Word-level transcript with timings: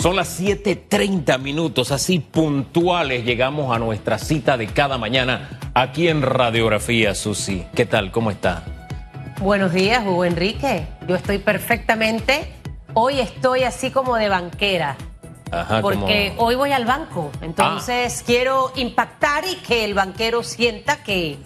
Son 0.00 0.16
las 0.16 0.28
7:30 0.40 1.36
minutos, 1.38 1.92
así 1.92 2.20
puntuales 2.20 3.24
llegamos 3.24 3.74
a 3.74 3.78
nuestra 3.78 4.18
cita 4.18 4.56
de 4.56 4.66
cada 4.66 4.96
mañana 4.96 5.60
aquí 5.74 6.08
en 6.08 6.22
Radiografía, 6.22 7.14
Susi. 7.14 7.66
¿Qué 7.74 7.84
tal? 7.84 8.10
¿Cómo 8.10 8.30
está? 8.30 8.64
Buenos 9.40 9.72
días, 9.74 10.02
Hugo 10.06 10.24
Enrique. 10.24 10.86
Yo 11.06 11.16
estoy 11.16 11.36
perfectamente. 11.38 12.50
Hoy 12.94 13.20
estoy 13.20 13.64
así 13.64 13.90
como 13.90 14.16
de 14.16 14.30
banquera. 14.30 14.96
Ajá, 15.50 15.82
porque 15.82 16.32
como- 16.36 16.48
hoy 16.48 16.54
voy 16.54 16.72
al 16.72 16.86
banco. 16.86 17.30
Entonces 17.42 18.22
quiero 18.24 18.72
impactar 18.76 19.44
y 19.44 19.56
que 19.56 19.84
el 19.84 19.92
banquero 19.94 20.42
sienta 20.42 21.02
que, 21.02 21.36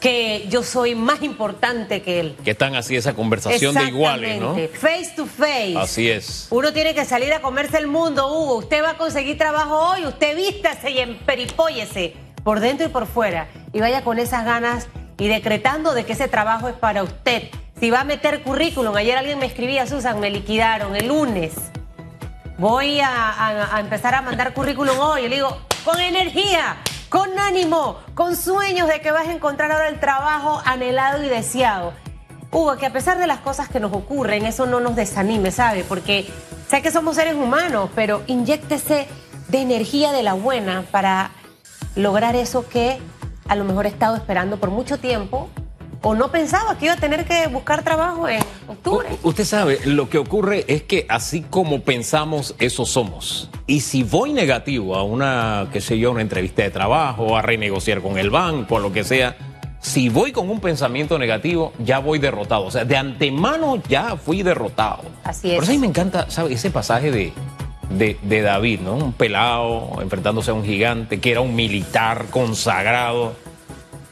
que 0.00 0.46
yo 0.48 0.62
soy 0.62 0.94
más 0.94 1.22
importante 1.22 2.02
que 2.02 2.20
él. 2.20 2.36
que 2.44 2.52
están 2.52 2.76
así 2.76 2.94
esa 2.96 3.14
conversación 3.14 3.74
de 3.74 3.84
iguales, 3.84 4.40
¿no? 4.40 4.54
Face 4.74 5.12
to 5.16 5.26
face. 5.26 5.74
Así 5.76 6.08
es. 6.08 6.46
Uno 6.50 6.72
tiene 6.72 6.94
que 6.94 7.04
salir 7.04 7.32
a 7.32 7.40
comerse 7.40 7.78
el 7.78 7.86
mundo, 7.88 8.28
Hugo. 8.32 8.56
Usted 8.58 8.82
va 8.82 8.90
a 8.90 8.96
conseguir 8.98 9.36
trabajo 9.38 9.76
hoy, 9.76 10.06
usted 10.06 10.36
vístase 10.36 10.90
y 10.92 10.98
emperipóyese 10.98 12.14
por 12.44 12.60
dentro 12.60 12.86
y 12.86 12.90
por 12.90 13.06
fuera. 13.06 13.48
Y 13.72 13.80
vaya 13.80 14.04
con 14.04 14.18
esas 14.18 14.44
ganas 14.44 14.86
y 15.18 15.26
decretando 15.28 15.92
de 15.94 16.04
que 16.04 16.12
ese 16.12 16.28
trabajo 16.28 16.68
es 16.68 16.74
para 16.76 17.02
usted. 17.02 17.44
Si 17.80 17.90
va 17.90 18.00
a 18.00 18.04
meter 18.04 18.42
currículum, 18.42 18.94
ayer 18.96 19.16
alguien 19.18 19.38
me 19.38 19.46
escribía, 19.46 19.86
Susan, 19.86 20.18
me 20.20 20.30
liquidaron 20.30 20.94
el 20.96 21.08
lunes. 21.08 21.54
Voy 22.56 23.00
a, 23.00 23.08
a- 23.30 23.76
a 23.76 23.80
empezar 23.80 24.14
a 24.14 24.22
mandar 24.22 24.52
currículum 24.52 24.98
hoy. 24.98 25.22
Yo 25.22 25.28
le 25.28 25.36
digo, 25.36 25.58
con 25.84 26.00
energía, 26.00 26.76
con 27.08 27.38
ánimo, 27.38 27.98
con 28.14 28.36
sueños 28.36 28.88
de 28.88 29.00
que 29.00 29.10
vas 29.10 29.28
a 29.28 29.32
encontrar 29.32 29.72
ahora 29.72 29.88
el 29.88 30.00
trabajo 30.00 30.60
anhelado 30.64 31.24
y 31.24 31.28
deseado. 31.28 31.92
Hugo, 32.50 32.76
que 32.76 32.86
a 32.86 32.92
pesar 32.92 33.18
de 33.18 33.26
las 33.26 33.40
cosas 33.40 33.68
que 33.68 33.80
nos 33.80 33.92
ocurren, 33.92 34.46
eso 34.46 34.66
no 34.66 34.80
nos 34.80 34.96
desanime, 34.96 35.50
¿sabe? 35.50 35.84
Porque 35.84 36.26
sé 36.68 36.82
que 36.82 36.90
somos 36.90 37.16
seres 37.16 37.34
humanos, 37.34 37.90
pero 37.94 38.22
inyéctese 38.26 39.06
de 39.48 39.60
energía 39.60 40.12
de 40.12 40.22
la 40.22 40.34
buena 40.34 40.84
para 40.90 41.30
lograr 41.94 42.36
eso 42.36 42.68
que 42.68 42.98
a 43.48 43.54
lo 43.54 43.64
mejor 43.64 43.86
he 43.86 43.88
estado 43.88 44.16
esperando 44.16 44.58
por 44.58 44.70
mucho 44.70 44.98
tiempo 44.98 45.48
o 46.08 46.14
no 46.14 46.30
pensaba 46.30 46.78
que 46.78 46.86
iba 46.86 46.94
a 46.94 46.98
tener 46.98 47.24
que 47.26 47.46
buscar 47.48 47.82
trabajo 47.82 48.28
en 48.28 48.40
octubre. 48.66 49.08
U- 49.22 49.28
Usted 49.28 49.44
sabe, 49.44 49.78
lo 49.84 50.08
que 50.08 50.16
ocurre 50.18 50.64
es 50.68 50.82
que 50.82 51.04
así 51.08 51.42
como 51.42 51.80
pensamos, 51.82 52.54
eso 52.58 52.86
somos. 52.86 53.50
Y 53.66 53.80
si 53.80 54.02
voy 54.04 54.32
negativo 54.32 54.96
a 54.96 55.02
una, 55.02 55.68
qué 55.72 55.80
sé 55.80 55.98
yo, 55.98 56.10
una 56.10 56.22
entrevista 56.22 56.62
de 56.62 56.70
trabajo, 56.70 57.36
a 57.36 57.42
renegociar 57.42 58.00
con 58.00 58.16
el 58.18 58.30
banco, 58.30 58.78
a 58.78 58.80
lo 58.80 58.90
que 58.92 59.04
sea, 59.04 59.36
si 59.80 60.08
voy 60.08 60.32
con 60.32 60.48
un 60.50 60.60
pensamiento 60.60 61.18
negativo, 61.18 61.72
ya 61.78 61.98
voy 61.98 62.18
derrotado. 62.18 62.64
O 62.64 62.70
sea, 62.70 62.84
de 62.84 62.96
antemano 62.96 63.80
ya 63.88 64.16
fui 64.16 64.42
derrotado. 64.42 65.02
Así 65.24 65.50
es. 65.50 65.54
Por 65.56 65.64
eso 65.64 65.72
a 65.72 65.74
mí 65.74 65.78
me 65.80 65.86
encanta, 65.88 66.30
¿sabe? 66.30 66.54
Ese 66.54 66.70
pasaje 66.70 67.10
de, 67.12 67.32
de, 67.90 68.18
de 68.22 68.40
David, 68.42 68.80
¿no? 68.80 68.94
Un 68.94 69.12
pelado 69.12 69.98
enfrentándose 70.00 70.50
a 70.50 70.54
un 70.54 70.64
gigante 70.64 71.20
que 71.20 71.30
era 71.30 71.42
un 71.42 71.54
militar 71.54 72.26
consagrado. 72.30 73.34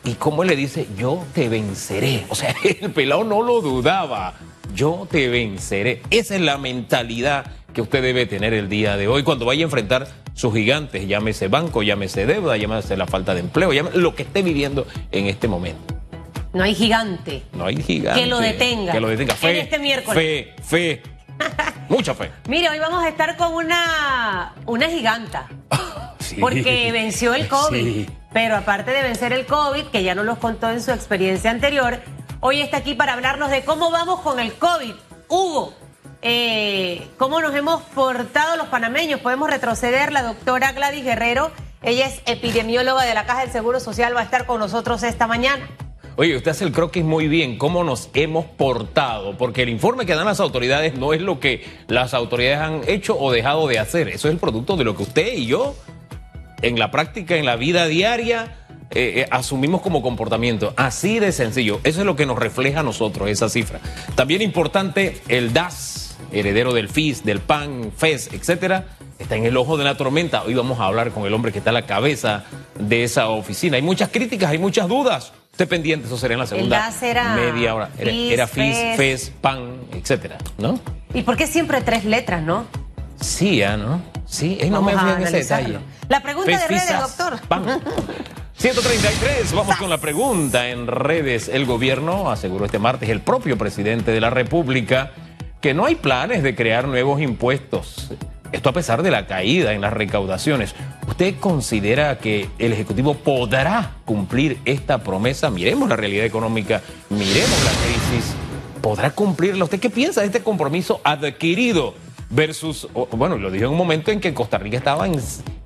Y 0.07 0.15
como 0.15 0.45
él 0.45 0.49
le 0.51 0.57
dice, 0.57 0.87
yo 0.97 1.25
te 1.35 1.49
venceré. 1.49 2.25
O 2.29 2.37
sea, 2.37 2.55
el 2.81 2.93
pelado 2.93 3.25
no 3.25 3.43
lo 3.43 3.61
dudaba. 3.61 4.35
Yo 4.73 5.09
te 5.11 5.29
venceré. 5.29 6.01
Esa 6.11 6.37
es 6.37 6.41
la 6.41 6.59
mentalidad 6.59 7.47
que 7.75 7.83
usted 7.83 8.03
debe 8.03 8.25
tener 8.25 8.55
el 8.55 8.69
día 8.69 8.97
de 8.97 9.09
hoy 9.09 9.25
cuando 9.25 9.45
vaya 9.47 9.63
a 9.63 9.65
enfrentar 9.65 10.07
sus 10.33 10.55
gigantes, 10.55 11.09
llámese 11.09 11.49
banco, 11.49 11.83
llámese 11.83 12.25
deuda, 12.25 12.57
llámese 12.57 12.97
la 12.97 13.07
falta 13.07 13.35
de 13.35 13.41
empleo, 13.41 13.73
llámese 13.73 13.99
lo 13.99 14.15
que 14.15 14.23
esté 14.23 14.43
viviendo 14.43 14.87
en 15.11 15.27
este 15.27 15.49
momento. 15.49 15.95
No 16.53 16.63
hay 16.63 16.75
gigante. 16.75 17.43
No 17.53 17.67
hay 17.67 17.83
gigante. 17.83 18.21
Que 18.21 18.27
lo 18.27 18.39
detenga. 18.39 18.93
Que 18.93 19.01
lo 19.01 19.09
detenga. 19.09 19.33
En 19.33 19.39
Fe, 19.39 19.61
este 19.61 19.79
miércoles. 19.79 20.15
Fe, 20.15 20.55
fe. 20.63 21.03
Mucha 21.89 22.15
fe. 22.15 22.31
Mire, 22.49 22.71
hoy 22.71 22.79
vamos 22.79 23.05
a 23.05 23.09
estar 23.09 23.37
con 23.37 23.55
una, 23.55 24.55
una 24.67 24.89
giganta. 24.89 25.49
Sí. 26.19 26.39
Porque 26.41 26.91
venció 26.91 27.35
el 27.35 27.47
COVID. 27.47 27.85
Sí. 27.85 28.07
Pero 28.37 28.55
aparte 28.55 28.91
de 28.91 29.03
vencer 29.03 29.33
el 29.33 29.47
COVID, 29.47 29.87
que 29.87 30.03
ya 30.03 30.15
nos 30.15 30.27
los 30.27 30.37
contó 30.37 30.69
en 30.69 30.83
su 30.83 30.91
experiencia 30.91 31.51
anterior, 31.51 32.01
hoy 32.41 32.61
está 32.61 32.77
aquí 32.77 32.93
para 32.93 33.15
hablarnos 33.15 33.51
de 33.51 33.65
cómo 33.65 33.91
vamos 33.91 34.21
con 34.21 34.39
el 34.39 34.53
COVID. 34.53 34.93
Hugo, 35.27 35.73
eh, 36.21 37.09
cómo 37.17 37.41
nos 37.41 37.55
hemos 37.55 37.81
portado 37.95 38.57
los 38.57 38.67
panameños. 38.67 39.21
Podemos 39.21 39.49
retroceder. 39.49 40.13
La 40.13 40.23
doctora 40.23 40.73
Gladys 40.73 41.03
Guerrero, 41.03 41.51
ella 41.81 42.09
es 42.09 42.21
epidemióloga 42.27 43.05
de 43.05 43.15
la 43.15 43.25
Caja 43.25 43.41
del 43.41 43.53
Seguro 43.53 43.81
Social, 43.81 44.15
va 44.15 44.21
a 44.21 44.25
estar 44.25 44.45
con 44.45 44.61
nosotros 44.61 45.03
esta 45.03 45.27
mañana. 45.27 45.67
Oye, 46.17 46.37
usted 46.37 46.51
hace 46.51 46.65
el 46.65 46.73
croquis 46.73 47.05
muy 47.05 47.29
bien, 47.29 47.57
cómo 47.57 47.85
nos 47.85 48.11
hemos 48.13 48.45
portado, 48.45 49.39
porque 49.39 49.63
el 49.63 49.71
informe 49.71 50.05
que 50.05 50.15
dan 50.15 50.27
las 50.27 50.41
autoridades 50.41 50.95
no 50.95 51.15
es 51.15 51.23
lo 51.23 51.41
que 51.41 51.65
las 51.89 52.13
autoridades 52.13 52.59
han 52.59 52.81
hecho 52.87 53.19
o 53.19 53.33
dejado 53.33 53.67
de 53.67 53.79
hacer, 53.79 54.09
eso 54.09 54.29
es 54.29 54.33
el 54.33 54.41
producto 54.41 54.77
de 54.77 54.85
lo 54.85 54.97
que 54.97 55.03
usted 55.03 55.35
y 55.35 55.45
yo 55.45 55.75
en 56.67 56.79
la 56.79 56.91
práctica, 56.91 57.37
en 57.37 57.47
la 57.47 57.57
vida 57.57 57.87
diaria, 57.87 58.57
eh, 58.91 59.21
eh, 59.21 59.27
asumimos 59.31 59.81
como 59.81 60.03
comportamiento. 60.03 60.75
Así 60.77 61.19
de 61.19 61.33
sencillo, 61.33 61.81
eso 61.85 62.01
es 62.01 62.07
lo 62.07 62.17
que 62.17 62.27
nos 62.27 62.39
refleja 62.39 62.81
a 62.81 62.83
nosotros, 62.83 63.29
esa 63.29 63.49
cifra. 63.49 63.81
También 64.15 64.43
importante, 64.43 65.21
el 65.29 65.53
DAS, 65.53 66.17
heredero 66.33 66.73
del 66.73 66.89
FIS, 66.89 67.25
del 67.25 67.41
PAN, 67.41 67.93
FES, 67.97 68.31
etcétera, 68.33 68.87
está 69.19 69.37
en 69.37 69.45
el 69.45 69.57
ojo 69.57 69.77
de 69.77 69.85
la 69.85 69.97
tormenta. 69.97 70.43
Hoy 70.43 70.55
vamos 70.55 70.81
a 70.81 70.87
hablar 70.87 71.13
con 71.13 71.25
el 71.25 71.35
hombre 71.35 71.53
que 71.53 71.59
está 71.59 71.71
a 71.71 71.75
la 71.75 71.87
cabeza 71.87 72.45
de 72.79 73.05
esa 73.05 73.29
oficina. 73.29 73.77
Hay 73.77 73.83
muchas 73.83 74.09
críticas, 74.11 74.51
hay 74.51 74.59
muchas 74.59 74.89
dudas. 74.89 75.33
Usted 75.53 75.69
pendiente, 75.69 76.07
eso 76.07 76.19
será 76.19 76.35
en 76.35 76.41
la 76.41 76.47
segunda 76.47 76.79
DAS 76.79 77.03
era 77.03 77.35
media 77.35 77.75
hora. 77.75 77.91
Era, 77.99 78.11
FIS, 78.11 78.33
era 78.33 78.47
FIS. 78.47 78.77
FES, 78.97 79.33
PAN, 79.41 79.77
etcétera, 79.93 80.37
¿no? 80.59 80.81
¿Y 81.15 81.23
por 81.23 81.37
qué 81.37 81.47
siempre 81.47 81.81
tres 81.81 82.05
letras, 82.05 82.43
no? 82.43 82.67
Sí, 83.21 83.59
ya, 83.59 83.77
¿no? 83.77 84.03
Sí, 84.27 84.59
no 84.65 84.83
Vamos 84.83 84.93
me 84.93 84.99
fui 84.99 85.11
en 85.11 85.23
ese 85.23 85.37
detalle. 85.39 85.79
La 86.09 86.21
pregunta 86.21 86.51
de 86.51 86.69
redes, 86.69 87.01
doctor. 87.01 87.41
Pam. 87.49 87.65
133, 88.59 89.53
vamos 89.53 89.77
con 89.79 89.91
la 89.91 89.99
pregunta 89.99 90.69
en 90.69 90.87
redes. 90.87 91.49
El 91.49 91.67
gobierno 91.67 92.31
aseguró 92.31 92.65
este 92.65 92.79
martes, 92.79 93.09
el 93.09 93.21
propio 93.21 93.59
presidente 93.59 94.11
de 94.11 94.21
la 94.21 94.31
República, 94.31 95.13
que 95.61 95.75
no 95.75 95.85
hay 95.85 95.95
planes 95.95 96.43
de 96.43 96.55
crear 96.55 96.89
nuevos 96.89 97.21
impuestos. 97.21 98.11
Esto 98.53 98.69
a 98.69 98.73
pesar 98.73 99.03
de 99.03 99.11
la 99.11 99.27
caída 99.27 99.73
en 99.73 99.81
las 99.81 99.93
recaudaciones. 99.93 100.75
¿Usted 101.07 101.35
considera 101.39 102.19
que 102.19 102.49
el 102.59 102.73
Ejecutivo 102.73 103.15
podrá 103.15 103.93
cumplir 104.05 104.59
esta 104.65 104.99
promesa? 104.99 105.51
Miremos 105.51 105.89
la 105.89 105.97
realidad 105.97 106.25
económica, 106.25 106.81
miremos 107.11 107.65
la 107.65 107.71
crisis. 107.71 108.35
¿Podrá 108.81 109.11
cumplirla? 109.11 109.65
¿Usted 109.65 109.81
qué 109.81 109.91
piensa 109.91 110.21
de 110.21 110.29
este 110.29 110.43
compromiso 110.43 111.01
adquirido 111.03 111.95
versus, 112.31 112.89
bueno, 113.13 113.37
lo 113.37 113.51
dijo 113.51 113.67
en 113.67 113.71
un 113.73 113.77
momento 113.77 114.11
en 114.11 114.21
que 114.21 114.35
Costa 114.35 114.59
Rica 114.59 114.79
estaba 114.79 115.07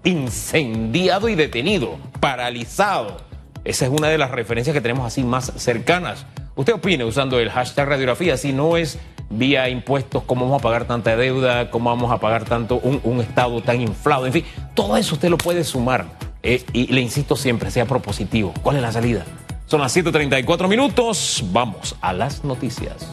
incendiado 0.05 1.29
y 1.29 1.35
detenido, 1.35 1.97
paralizado? 2.21 3.19
Esa 3.65 3.87
es 3.87 3.91
una 3.91 4.09
de 4.09 4.19
las 4.19 4.31
referencias 4.31 4.75
que 4.75 4.81
tenemos 4.81 5.07
así 5.07 5.23
más 5.23 5.53
cercanas. 5.57 6.27
¿Usted 6.55 6.75
opina 6.75 7.05
usando 7.05 7.39
el 7.39 7.51
hashtag 7.51 7.89
radiografía? 7.89 8.37
Si 8.37 8.53
no 8.53 8.77
es 8.77 8.99
vía 9.29 9.69
impuestos, 9.69 10.23
¿cómo 10.25 10.47
vamos 10.47 10.61
a 10.61 10.63
pagar 10.63 10.87
tanta 10.87 11.17
deuda? 11.17 11.71
¿Cómo 11.71 11.91
vamos 11.91 12.11
a 12.11 12.19
pagar 12.19 12.45
tanto 12.45 12.77
un, 12.77 13.01
un 13.05 13.21
Estado 13.21 13.63
tan 13.63 13.81
inflado? 13.81 14.27
En 14.27 14.33
fin, 14.33 14.45
todo 14.75 14.97
eso 14.97 15.15
usted 15.15 15.29
lo 15.29 15.39
puede 15.39 15.65
sumar. 15.65 16.07
Eh, 16.43 16.65
y 16.73 16.87
le 16.87 17.01
insisto 17.01 17.37
siempre, 17.37 17.71
sea 17.71 17.85
propositivo. 17.85 18.55
¿Cuál 18.63 18.77
es 18.77 18.83
la 18.83 18.93
salida? 18.93 19.25
Son 19.67 19.81
las 19.81 19.97
7.34 19.97 20.69
minutos. 20.69 21.45
Vamos 21.53 21.97
a 22.01 22.13
las 22.13 22.45
noticias. 22.45 23.07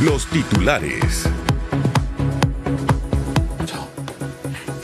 Los 0.00 0.26
titulares. 0.26 1.28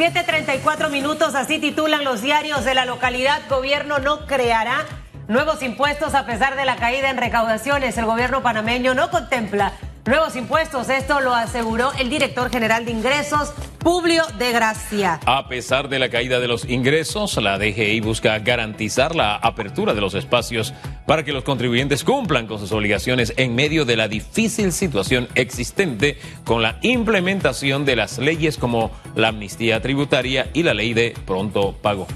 7.34 0.00 0.88
minutos, 0.88 1.34
así 1.34 1.58
titulan 1.58 2.04
los 2.04 2.22
diarios 2.22 2.64
de 2.64 2.72
la 2.72 2.86
localidad. 2.86 3.42
Gobierno 3.50 3.98
no 3.98 4.26
creará 4.26 4.86
nuevos 5.28 5.62
impuestos 5.62 6.14
a 6.14 6.24
pesar 6.24 6.56
de 6.56 6.64
la 6.64 6.76
caída 6.76 7.10
en 7.10 7.18
recaudaciones. 7.18 7.98
El 7.98 8.06
gobierno 8.06 8.42
panameño 8.42 8.94
no 8.94 9.10
contempla 9.10 9.72
nuevos 10.06 10.36
impuestos. 10.36 10.88
Esto 10.88 11.20
lo 11.20 11.34
aseguró 11.34 11.92
el 11.98 12.08
director 12.08 12.50
general 12.50 12.86
de 12.86 12.92
ingresos, 12.92 13.52
Publio 13.80 14.24
de 14.38 14.52
Gracia. 14.52 15.20
A 15.24 15.48
pesar 15.48 15.88
de 15.88 15.98
la 15.98 16.10
caída 16.10 16.38
de 16.38 16.48
los 16.48 16.66
ingresos, 16.66 17.36
la 17.38 17.58
DGI 17.58 18.00
busca 18.00 18.38
garantizar 18.38 19.16
la 19.16 19.36
apertura 19.36 19.94
de 19.94 20.02
los 20.02 20.14
espacios 20.14 20.74
para 21.06 21.24
que 21.24 21.32
los 21.32 21.44
contribuyentes 21.44 22.04
cumplan 22.04 22.46
con 22.46 22.58
sus 22.58 22.72
obligaciones 22.72 23.32
en 23.38 23.54
medio 23.54 23.86
de 23.86 23.96
la 23.96 24.06
difícil 24.06 24.72
situación 24.72 25.28
existente 25.34 26.18
con 26.44 26.62
la 26.62 26.78
implementación 26.82 27.86
de 27.86 27.96
las 27.96 28.18
leyes 28.18 28.58
como 28.58 28.90
la 29.14 29.28
amnistía 29.28 29.80
tributaria 29.80 30.50
y 30.52 30.62
la 30.62 30.74
ley 30.74 30.92
de 30.92 31.14
pronto 31.24 31.72
pago. 31.72 32.06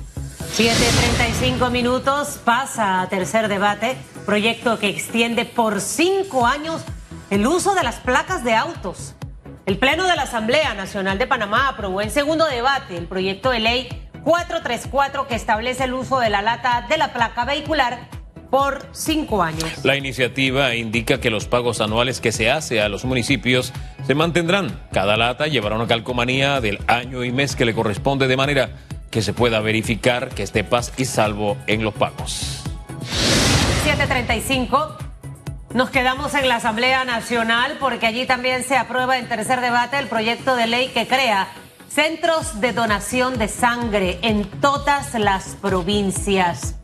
7.35 0.57 1.71
minutos, 1.71 2.39
pasa 2.45 3.01
a 3.01 3.09
tercer 3.09 3.49
debate, 3.49 3.97
proyecto 4.27 4.79
que 4.79 4.89
extiende 4.89 5.47
por 5.47 5.81
cinco 5.81 6.47
años 6.47 6.83
el 7.31 7.47
uso 7.47 7.75
de 7.75 7.83
las 7.83 7.97
placas 7.97 8.45
de 8.45 8.55
autos. 8.55 9.15
El 9.67 9.79
Pleno 9.79 10.07
de 10.07 10.15
la 10.15 10.23
Asamblea 10.23 10.75
Nacional 10.75 11.17
de 11.17 11.27
Panamá 11.27 11.69
aprobó 11.69 12.03
en 12.03 12.11
segundo 12.11 12.45
debate 12.45 12.99
el 12.99 13.07
proyecto 13.07 13.51
de 13.51 13.61
ley 13.61 13.89
434 14.23 15.27
que 15.27 15.35
establece 15.35 15.85
el 15.85 15.95
uso 15.95 16.19
de 16.19 16.29
la 16.29 16.43
lata 16.43 16.85
de 16.87 16.99
la 16.99 17.15
placa 17.15 17.47
vehicular 17.47 18.11
por 18.51 18.87
cinco 18.93 19.43
años. 19.43 19.83
La 19.83 19.97
iniciativa 19.97 20.75
indica 20.75 21.19
que 21.19 21.31
los 21.31 21.47
pagos 21.47 21.81
anuales 21.81 22.21
que 22.21 22.31
se 22.31 22.51
hace 22.51 22.83
a 22.83 22.91
los 22.91 23.07
municipios 23.07 23.73
se 24.07 24.15
mantendrán. 24.15 24.87
Cada 24.93 25.17
lata 25.17 25.47
llevará 25.47 25.77
una 25.77 25.87
calcomanía 25.87 26.61
del 26.61 26.79
año 26.87 27.25
y 27.25 27.33
mes 27.33 27.57
que 27.57 27.65
le 27.65 27.75
corresponde 27.75 28.29
de 28.29 28.37
manera 28.37 28.69
que 29.11 29.23
se 29.23 29.33
pueda 29.33 29.61
verificar 29.61 30.29
que 30.29 30.43
esté 30.43 30.63
paz 30.63 30.93
y 30.99 31.07
salvo 31.07 31.57
en 31.67 31.85
los 31.85 31.95
pagos. 31.95 32.65
735. 33.85 35.14
Nos 35.75 35.91
quedamos 35.91 36.33
en 36.35 36.47
la 36.47 36.57
Asamblea 36.57 37.05
Nacional 37.05 37.79
porque 37.81 38.07
allí 38.07 38.27
también 38.27 38.63
se 38.63 38.77
aprueba 38.77 39.19
en 39.19 39.29
tercer 39.29 39.61
debate 39.61 39.99
el 39.99 40.07
proyecto 40.07 40.55
de 40.55 40.69
ley 40.69 40.91
que 40.95 41.09
crea 41.09 41.49
centros 41.89 42.61
de 42.61 42.73
donación 42.73 43.39
de 43.39 43.49
sangre 43.49 44.21
en 44.23 44.45
todas 44.61 45.15
las 45.15 45.57
provincias. 45.61 46.77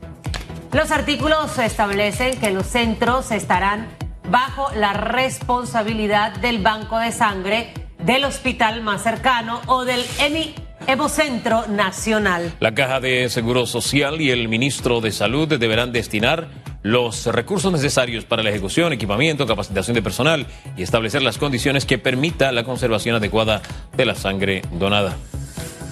Los 0.73 0.91
artículos 0.91 1.57
establecen 1.59 2.41
que 2.41 2.51
los 2.51 2.67
centros 2.67 3.31
estarán 3.31 3.87
bajo 4.29 4.67
la 4.75 4.93
responsabilidad 4.93 6.33
del 6.41 6.59
banco 6.59 6.99
de 6.99 7.13
sangre 7.13 7.73
del 8.01 8.25
hospital 8.25 8.83
más 8.83 9.05
cercano 9.05 9.61
o 9.67 9.85
del 9.85 10.05
EMI 10.19 10.53
Evocentro 10.89 11.69
Nacional. 11.69 12.53
La 12.59 12.75
Caja 12.75 12.99
de 12.99 13.29
Seguro 13.29 13.67
Social 13.67 14.21
y 14.21 14.31
el 14.31 14.49
ministro 14.49 15.01
de 15.01 15.13
Salud 15.13 15.47
deberán 15.47 15.93
destinar 15.93 16.49
los 16.83 17.27
recursos 17.27 17.73
necesarios 17.73 18.25
para 18.25 18.43
la 18.43 18.51
ejecución, 18.51 18.93
equipamiento, 18.93 19.47
capacitación 19.47 19.95
de 19.95 20.03
personal 20.03 20.47
y 20.77 20.83
establecer 20.83 21.23
las 21.23 21.39
condiciones 21.39 21.85
que 21.85 21.99
permita 21.99 22.53
la 22.53 22.65
conservación 22.65 23.17
adecuada 23.17 23.63
de 23.97 24.07
la 24.07 24.15
sangre 24.15 24.63
donada. 24.73 25.17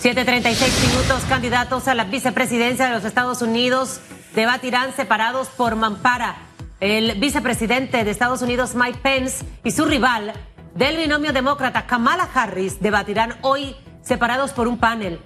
736 0.00 0.88
minutos, 0.88 1.22
candidatos 1.28 1.88
a 1.88 1.94
la 1.94 2.04
vicepresidencia 2.04 2.86
de 2.86 2.94
los 2.94 3.04
Estados 3.04 3.42
Unidos 3.42 4.00
debatirán 4.34 4.94
separados 4.94 5.48
por 5.48 5.74
mampara. 5.74 6.36
El 6.80 7.18
vicepresidente 7.18 8.04
de 8.04 8.10
Estados 8.10 8.40
Unidos, 8.40 8.76
Mike 8.76 9.00
Pence, 9.02 9.44
y 9.64 9.72
su 9.72 9.84
rival 9.84 10.32
del 10.76 10.96
binomio 10.96 11.32
demócrata, 11.32 11.86
Kamala 11.86 12.28
Harris, 12.32 12.80
debatirán 12.80 13.34
hoy 13.40 13.74
separados 14.00 14.52
por 14.52 14.68
un 14.68 14.78
panel. 14.78 15.18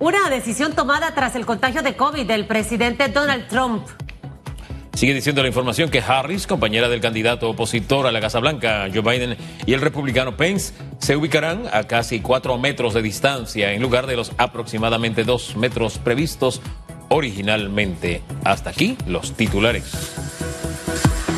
Una 0.00 0.28
decisión 0.28 0.74
tomada 0.74 1.14
tras 1.14 1.36
el 1.36 1.46
contagio 1.46 1.82
de 1.82 1.96
COVID 1.96 2.26
del 2.26 2.46
presidente 2.46 3.08
Donald 3.08 3.46
Trump. 3.46 3.86
Sigue 4.96 5.12
diciendo 5.12 5.42
la 5.42 5.48
información 5.48 5.90
que 5.90 6.00
Harris, 6.00 6.46
compañera 6.46 6.88
del 6.88 7.02
candidato 7.02 7.50
opositor 7.50 8.06
a 8.06 8.12
la 8.12 8.18
Casa 8.22 8.40
Blanca, 8.40 8.88
Joe 8.90 9.02
Biden, 9.02 9.36
y 9.66 9.74
el 9.74 9.82
republicano 9.82 10.38
Pence 10.38 10.72
se 11.00 11.14
ubicarán 11.14 11.64
a 11.70 11.84
casi 11.84 12.20
cuatro 12.20 12.56
metros 12.56 12.94
de 12.94 13.02
distancia 13.02 13.74
en 13.74 13.82
lugar 13.82 14.06
de 14.06 14.16
los 14.16 14.32
aproximadamente 14.38 15.24
dos 15.24 15.54
metros 15.54 15.98
previstos 15.98 16.62
originalmente. 17.10 18.22
Hasta 18.42 18.70
aquí 18.70 18.96
los 19.06 19.36
titulares. 19.36 20.14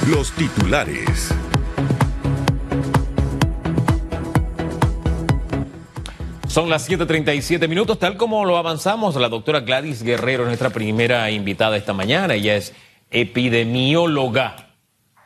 Los 0.06 0.31
titulares. 0.31 1.34
Son 6.46 6.70
las 6.70 6.88
7:37 6.88 7.66
minutos, 7.66 7.99
tal 7.99 8.16
como 8.16 8.44
lo 8.44 8.56
avanzamos. 8.56 9.16
La 9.16 9.28
doctora 9.28 9.61
Gladys 9.61 10.04
Guerrero 10.04 10.44
es 10.44 10.46
nuestra 10.46 10.70
primera 10.70 11.28
invitada 11.32 11.76
esta 11.76 11.93
mañana. 11.93 12.34
Ella 12.34 12.54
es 12.54 12.72
epidemióloga. 13.10 14.56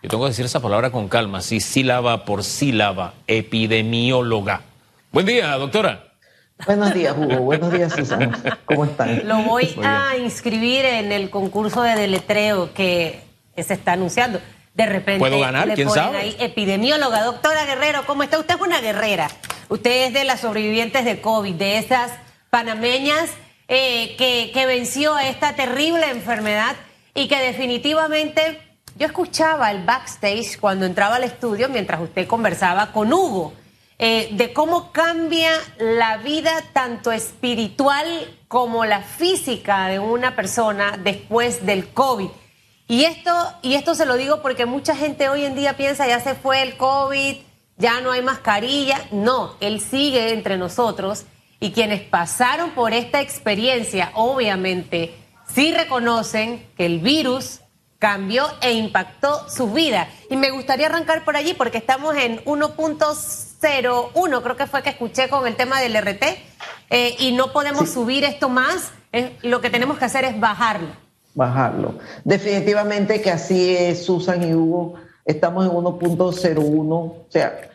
Yo 0.02 0.08
tengo 0.08 0.24
que 0.24 0.30
decir 0.30 0.44
esa 0.44 0.60
palabra 0.60 0.90
con 0.90 1.08
calma, 1.08 1.40
sí, 1.42 1.60
sílaba 1.60 2.24
por 2.24 2.42
sílaba, 2.42 3.14
epidemióloga. 3.26 4.62
Buen 5.12 5.26
día, 5.26 5.52
doctora. 5.56 6.12
Buenos 6.66 6.94
días, 6.94 7.14
Hugo. 7.16 7.38
Buenos 7.38 7.72
días, 7.72 7.92
Susana. 7.96 8.58
¿Cómo 8.64 8.84
están? 8.84 9.26
Lo 9.28 9.38
voy 9.42 9.76
a 9.84 10.16
inscribir 10.16 10.84
en 10.84 11.12
el 11.12 11.30
concurso 11.30 11.82
de 11.82 11.94
deletreo 11.94 12.72
que 12.74 13.20
se 13.56 13.74
está 13.74 13.92
anunciando. 13.92 14.40
De 14.74 14.86
repente 14.86 15.18
¿Puedo 15.18 15.38
ganar? 15.38 15.68
le 15.68 15.74
¿Quién 15.74 15.88
ponen 15.88 16.04
sabe? 16.04 16.18
ahí 16.18 16.36
epidemióloga, 16.40 17.22
doctora 17.24 17.66
Guerrero, 17.66 18.04
¿cómo 18.06 18.22
está? 18.22 18.38
Usted 18.38 18.54
es 18.54 18.60
una 18.60 18.80
guerrera. 18.80 19.28
Usted 19.68 20.06
es 20.06 20.12
de 20.14 20.24
las 20.24 20.40
sobrevivientes 20.40 21.04
de 21.04 21.20
COVID, 21.20 21.54
de 21.54 21.78
esas 21.78 22.12
panameñas 22.50 23.30
eh, 23.68 24.14
que, 24.16 24.50
que 24.52 24.66
venció 24.66 25.14
a 25.14 25.28
esta 25.28 25.54
terrible 25.54 26.10
enfermedad 26.10 26.74
y 27.14 27.28
que 27.28 27.38
definitivamente 27.38 28.60
yo 28.96 29.06
escuchaba 29.06 29.70
el 29.70 29.84
backstage 29.84 30.58
cuando 30.58 30.86
entraba 30.86 31.16
al 31.16 31.24
estudio 31.24 31.68
mientras 31.68 32.00
usted 32.00 32.26
conversaba 32.26 32.92
con 32.92 33.12
Hugo. 33.12 33.54
eh, 34.04 34.30
de 34.32 34.52
cómo 34.52 34.90
cambia 34.90 35.52
la 35.78 36.16
vida 36.16 36.50
tanto 36.72 37.12
espiritual 37.12 38.36
como 38.48 38.84
la 38.84 39.00
física 39.00 39.86
de 39.86 40.00
una 40.00 40.34
persona 40.34 40.98
después 41.00 41.64
del 41.64 41.88
COVID. 41.88 42.28
Y 42.88 43.04
esto, 43.04 43.32
y 43.62 43.74
esto 43.74 43.94
se 43.94 44.04
lo 44.04 44.16
digo 44.16 44.42
porque 44.42 44.66
mucha 44.66 44.96
gente 44.96 45.28
hoy 45.28 45.44
en 45.44 45.54
día 45.54 45.76
piensa 45.76 46.08
ya 46.08 46.18
se 46.18 46.34
fue 46.34 46.62
el 46.62 46.76
COVID, 46.76 47.36
ya 47.76 48.00
no 48.00 48.10
hay 48.10 48.22
mascarilla. 48.22 49.00
No, 49.12 49.54
él 49.60 49.80
sigue 49.80 50.32
entre 50.32 50.58
nosotros 50.58 51.24
y 51.60 51.70
quienes 51.70 52.00
pasaron 52.00 52.70
por 52.70 52.92
esta 52.92 53.20
experiencia, 53.20 54.10
obviamente, 54.14 55.14
sí 55.54 55.72
reconocen 55.72 56.66
que 56.76 56.86
el 56.86 57.00
virus 57.00 57.60
cambió 57.98 58.46
e 58.60 58.72
impactó 58.72 59.48
sus 59.48 59.72
vidas. 59.72 60.08
Y 60.28 60.36
me 60.36 60.50
gustaría 60.50 60.86
arrancar 60.86 61.24
por 61.24 61.36
allí 61.36 61.54
porque 61.54 61.78
estamos 61.78 62.16
en 62.16 62.44
1.01, 62.44 64.42
creo 64.42 64.56
que 64.56 64.66
fue 64.66 64.82
que 64.82 64.90
escuché 64.90 65.28
con 65.28 65.46
el 65.46 65.54
tema 65.54 65.80
del 65.80 65.96
RT, 65.96 66.24
eh, 66.90 67.14
y 67.18 67.32
no 67.32 67.52
podemos 67.52 67.90
subir 67.90 68.24
esto 68.24 68.48
más, 68.48 68.90
eh, 69.12 69.36
lo 69.42 69.60
que 69.60 69.70
tenemos 69.70 69.98
que 69.98 70.04
hacer 70.04 70.24
es 70.24 70.40
bajarlo. 70.40 70.88
Bajarlo. 71.34 71.94
Definitivamente 72.24 73.22
que 73.22 73.30
así 73.30 73.76
es, 73.76 74.04
Susan 74.04 74.42
y 74.42 74.52
Hugo. 74.52 74.94
Estamos 75.24 75.64
en 75.64 75.70
1.01, 75.70 76.92
o 76.92 77.26
sea, 77.28 77.70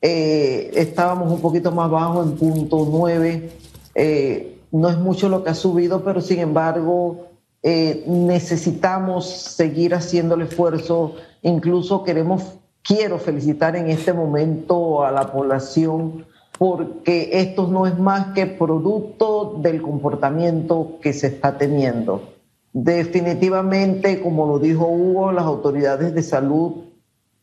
eh, 0.00 0.70
estábamos 0.74 1.32
un 1.32 1.40
poquito 1.40 1.72
más 1.72 1.90
bajo 1.90 2.22
en 2.22 2.36
punto 2.36 2.86
9. 2.90 3.50
Eh, 3.94 4.53
no 4.74 4.88
es 4.88 4.98
mucho 4.98 5.28
lo 5.28 5.44
que 5.44 5.50
ha 5.50 5.54
subido, 5.54 6.02
pero 6.02 6.20
sin 6.20 6.40
embargo 6.40 7.28
eh, 7.62 8.02
necesitamos 8.08 9.30
seguir 9.30 9.94
haciendo 9.94 10.34
el 10.34 10.42
esfuerzo. 10.42 11.14
Incluso 11.42 12.02
queremos, 12.02 12.58
quiero 12.82 13.18
felicitar 13.18 13.76
en 13.76 13.88
este 13.88 14.12
momento 14.12 15.04
a 15.04 15.12
la 15.12 15.30
población 15.30 16.26
porque 16.58 17.30
esto 17.34 17.68
no 17.68 17.86
es 17.86 17.96
más 18.00 18.34
que 18.34 18.46
producto 18.46 19.58
del 19.62 19.80
comportamiento 19.80 20.98
que 21.00 21.12
se 21.12 21.28
está 21.28 21.56
teniendo. 21.56 22.32
Definitivamente, 22.72 24.20
como 24.20 24.44
lo 24.48 24.58
dijo 24.58 24.88
Hugo, 24.88 25.30
las 25.30 25.44
autoridades 25.44 26.14
de 26.14 26.22
salud 26.24 26.72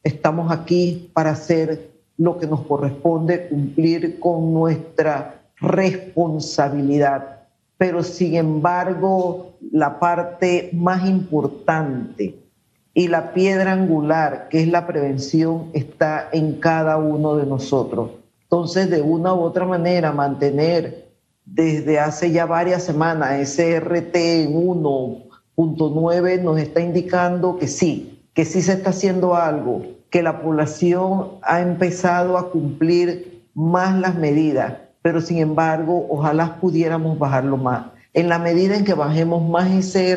estamos 0.04 0.51
aquí 0.51 1.10
para 1.13 1.30
hacer 1.30 1.92
lo 2.18 2.38
que 2.38 2.48
nos 2.48 2.62
corresponde, 2.66 3.48
cumplir 3.48 4.19
con 4.19 4.54
nuestra 4.54 5.41
responsabilidad. 5.62 7.42
Pero 7.78 8.04
sin 8.04 8.35
embargo, 8.35 9.54
la 9.71 10.00
parte 10.00 10.69
más 10.74 11.07
importante 11.07 12.35
y 12.94 13.07
la 13.07 13.33
piedra 13.33 13.71
angular, 13.71 14.50
que 14.50 14.62
es 14.62 14.68
la 14.68 14.85
prevención, 14.85 15.69
está 15.74 16.30
en 16.31 16.59
cada 16.59 16.97
uno 16.97 17.38
de 17.38 17.45
nosotros. 17.45 18.12
Entonces, 18.44 18.90
de 18.90 19.02
una 19.02 19.33
u 19.33 19.40
otra 19.40 19.66
manera, 19.66 20.12
mantener 20.12 21.09
desde 21.45 22.00
hace 22.00 22.31
ya 22.31 22.45
varias 22.45 22.83
semanas 22.83 23.40
ese 23.40 23.80
RT 23.80 24.16
en 24.16 24.54
1.9 24.54 26.42
nos 26.42 26.59
está 26.59 26.81
indicando 26.81 27.57
que 27.57 27.68
sí, 27.68 28.21
que 28.33 28.45
sí 28.45 28.62
se 28.62 28.74
está 28.74 28.92
haciendo 28.92 29.35
algo, 29.35 29.83
que 30.09 30.21
la 30.21 30.42
población 30.42 31.40
ha 31.42 31.62
empezado 31.62 32.38
a 32.38 32.52
cumplir 32.52 33.44
más 33.54 33.97
las 34.00 34.16
medidas, 34.16 34.74
pero 35.02 35.22
sin 35.22 35.40
embargo, 35.40 36.08
ojalá 36.10 36.60
pudiéramos 36.60 37.18
bajarlo 37.18 37.58
más. 37.58 37.88
En 38.14 38.30
la 38.30 38.40
medida 38.40 38.76
en 38.76 38.86
que 38.86 38.94
bajemos 38.94 39.48
más 39.48 39.72
ese 39.72 40.16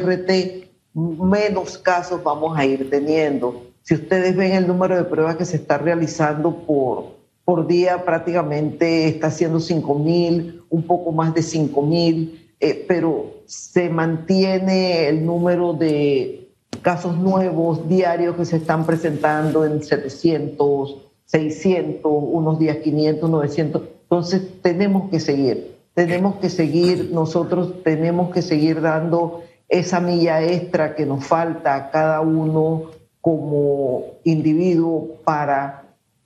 menos 0.94 1.78
casos 1.78 2.22
vamos 2.22 2.56
a 2.56 2.64
ir 2.64 2.88
teniendo. 2.90 3.62
Si 3.82 3.94
ustedes 3.94 4.36
ven 4.36 4.52
el 4.52 4.66
número 4.66 4.96
de 4.96 5.04
pruebas 5.04 5.36
que 5.36 5.44
se 5.44 5.56
está 5.56 5.78
realizando 5.78 6.56
por, 6.66 7.16
por 7.44 7.66
día, 7.66 8.04
prácticamente 8.04 9.08
está 9.08 9.30
siendo 9.30 9.60
5 9.60 9.98
mil, 9.98 10.62
un 10.70 10.82
poco 10.84 11.12
más 11.12 11.34
de 11.34 11.42
5 11.42 11.82
mil, 11.82 12.54
eh, 12.60 12.84
pero 12.88 13.42
se 13.46 13.90
mantiene 13.90 15.08
el 15.08 15.24
número 15.24 15.74
de 15.74 16.50
casos 16.82 17.16
nuevos 17.16 17.88
diarios 17.88 18.36
que 18.36 18.44
se 18.44 18.56
están 18.56 18.86
presentando 18.86 19.64
en 19.64 19.82
700, 19.82 20.96
600, 21.26 22.02
unos 22.04 22.58
días 22.58 22.78
500, 22.78 23.30
900. 23.30 23.82
Entonces 24.14 24.42
tenemos 24.62 25.10
que 25.10 25.18
seguir, 25.18 25.74
tenemos 25.92 26.36
que 26.36 26.48
seguir, 26.48 27.10
nosotros 27.10 27.82
tenemos 27.82 28.32
que 28.32 28.42
seguir 28.42 28.80
dando 28.80 29.42
esa 29.68 29.98
milla 29.98 30.40
extra 30.40 30.94
que 30.94 31.04
nos 31.04 31.26
falta 31.26 31.74
a 31.74 31.90
cada 31.90 32.20
uno 32.20 32.92
como 33.20 34.04
individuo 34.22 35.16
para 35.24 35.82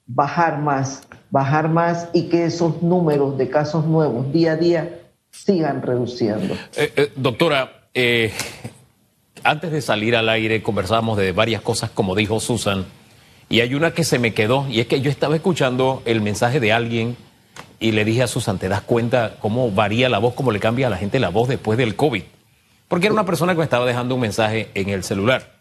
bajar 0.06 0.58
más, 0.58 1.08
bajar 1.30 1.70
más 1.70 2.10
y 2.12 2.24
que 2.24 2.44
esos 2.44 2.82
números 2.82 3.38
de 3.38 3.48
casos 3.48 3.86
nuevos 3.86 4.30
día 4.34 4.52
a 4.52 4.56
día 4.56 5.00
sigan 5.30 5.80
reduciendo. 5.80 6.56
Eh, 6.76 6.92
eh, 6.94 7.12
doctora, 7.16 7.88
eh, 7.94 8.32
antes 9.44 9.72
de 9.72 9.80
salir 9.80 10.14
al 10.14 10.28
aire 10.28 10.62
conversábamos 10.62 11.16
de 11.16 11.32
varias 11.32 11.62
cosas, 11.62 11.88
como 11.88 12.14
dijo 12.14 12.38
Susan, 12.38 12.84
y 13.48 13.60
hay 13.60 13.74
una 13.74 13.92
que 13.92 14.04
se 14.04 14.18
me 14.18 14.34
quedó, 14.34 14.68
y 14.68 14.80
es 14.80 14.86
que 14.88 15.00
yo 15.00 15.10
estaba 15.10 15.36
escuchando 15.36 16.02
el 16.04 16.20
mensaje 16.20 16.60
de 16.60 16.74
alguien 16.74 17.16
y 17.80 17.92
le 17.92 18.04
dije 18.04 18.22
a 18.22 18.26
Susan, 18.26 18.58
¿te 18.58 18.68
das 18.68 18.82
cuenta 18.82 19.36
cómo 19.40 19.70
varía 19.70 20.08
la 20.08 20.18
voz, 20.18 20.34
cómo 20.34 20.50
le 20.50 20.60
cambia 20.60 20.88
a 20.88 20.90
la 20.90 20.96
gente 20.96 21.20
la 21.20 21.28
voz 21.28 21.48
después 21.48 21.78
del 21.78 21.96
COVID? 21.96 22.22
Porque 22.88 23.06
era 23.06 23.12
una 23.12 23.24
persona 23.24 23.52
que 23.52 23.58
me 23.58 23.64
estaba 23.64 23.86
dejando 23.86 24.14
un 24.14 24.20
mensaje 24.20 24.70
en 24.74 24.88
el 24.88 25.04
celular. 25.04 25.58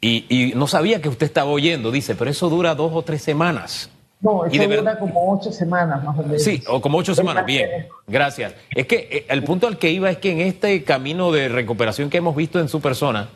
Y, 0.00 0.52
no 0.54 0.66
sabía 0.66 1.02
que 1.02 1.08
usted 1.08 1.26
estaba 1.26 1.50
oyendo, 1.50 1.90
dice, 1.90 2.14
pero 2.14 2.30
eso 2.30 2.48
dura 2.48 2.74
dos 2.74 2.92
o 2.94 3.02
tres 3.02 3.22
semanas. 3.22 3.90
No, 4.20 4.44
eso 4.44 4.68
dura 4.68 4.98
como 4.98 5.32
ocho 5.32 5.50
semanas 5.50 6.02
más 6.04 6.18
o 6.18 6.22
menos. 6.22 6.42
Sí, 6.42 6.62
o 6.68 6.80
como 6.80 6.98
ocho 6.98 7.14
semanas, 7.14 7.46
bien, 7.46 7.88
gracias. 8.06 8.54
Es 8.70 8.86
que 8.86 9.08
eh, 9.10 9.26
el 9.28 9.42
punto 9.42 9.66
al 9.66 9.78
que 9.78 9.90
iba 9.90 10.10
es 10.10 10.18
que 10.18 10.32
en 10.32 10.40
este 10.40 10.84
camino 10.84 11.32
de 11.32 11.48
recuperación 11.48 12.10
que 12.10 12.18
hemos 12.18 12.36
visto 12.36 12.60
en 12.60 12.68
su 12.68 12.80
persona, 12.80 13.28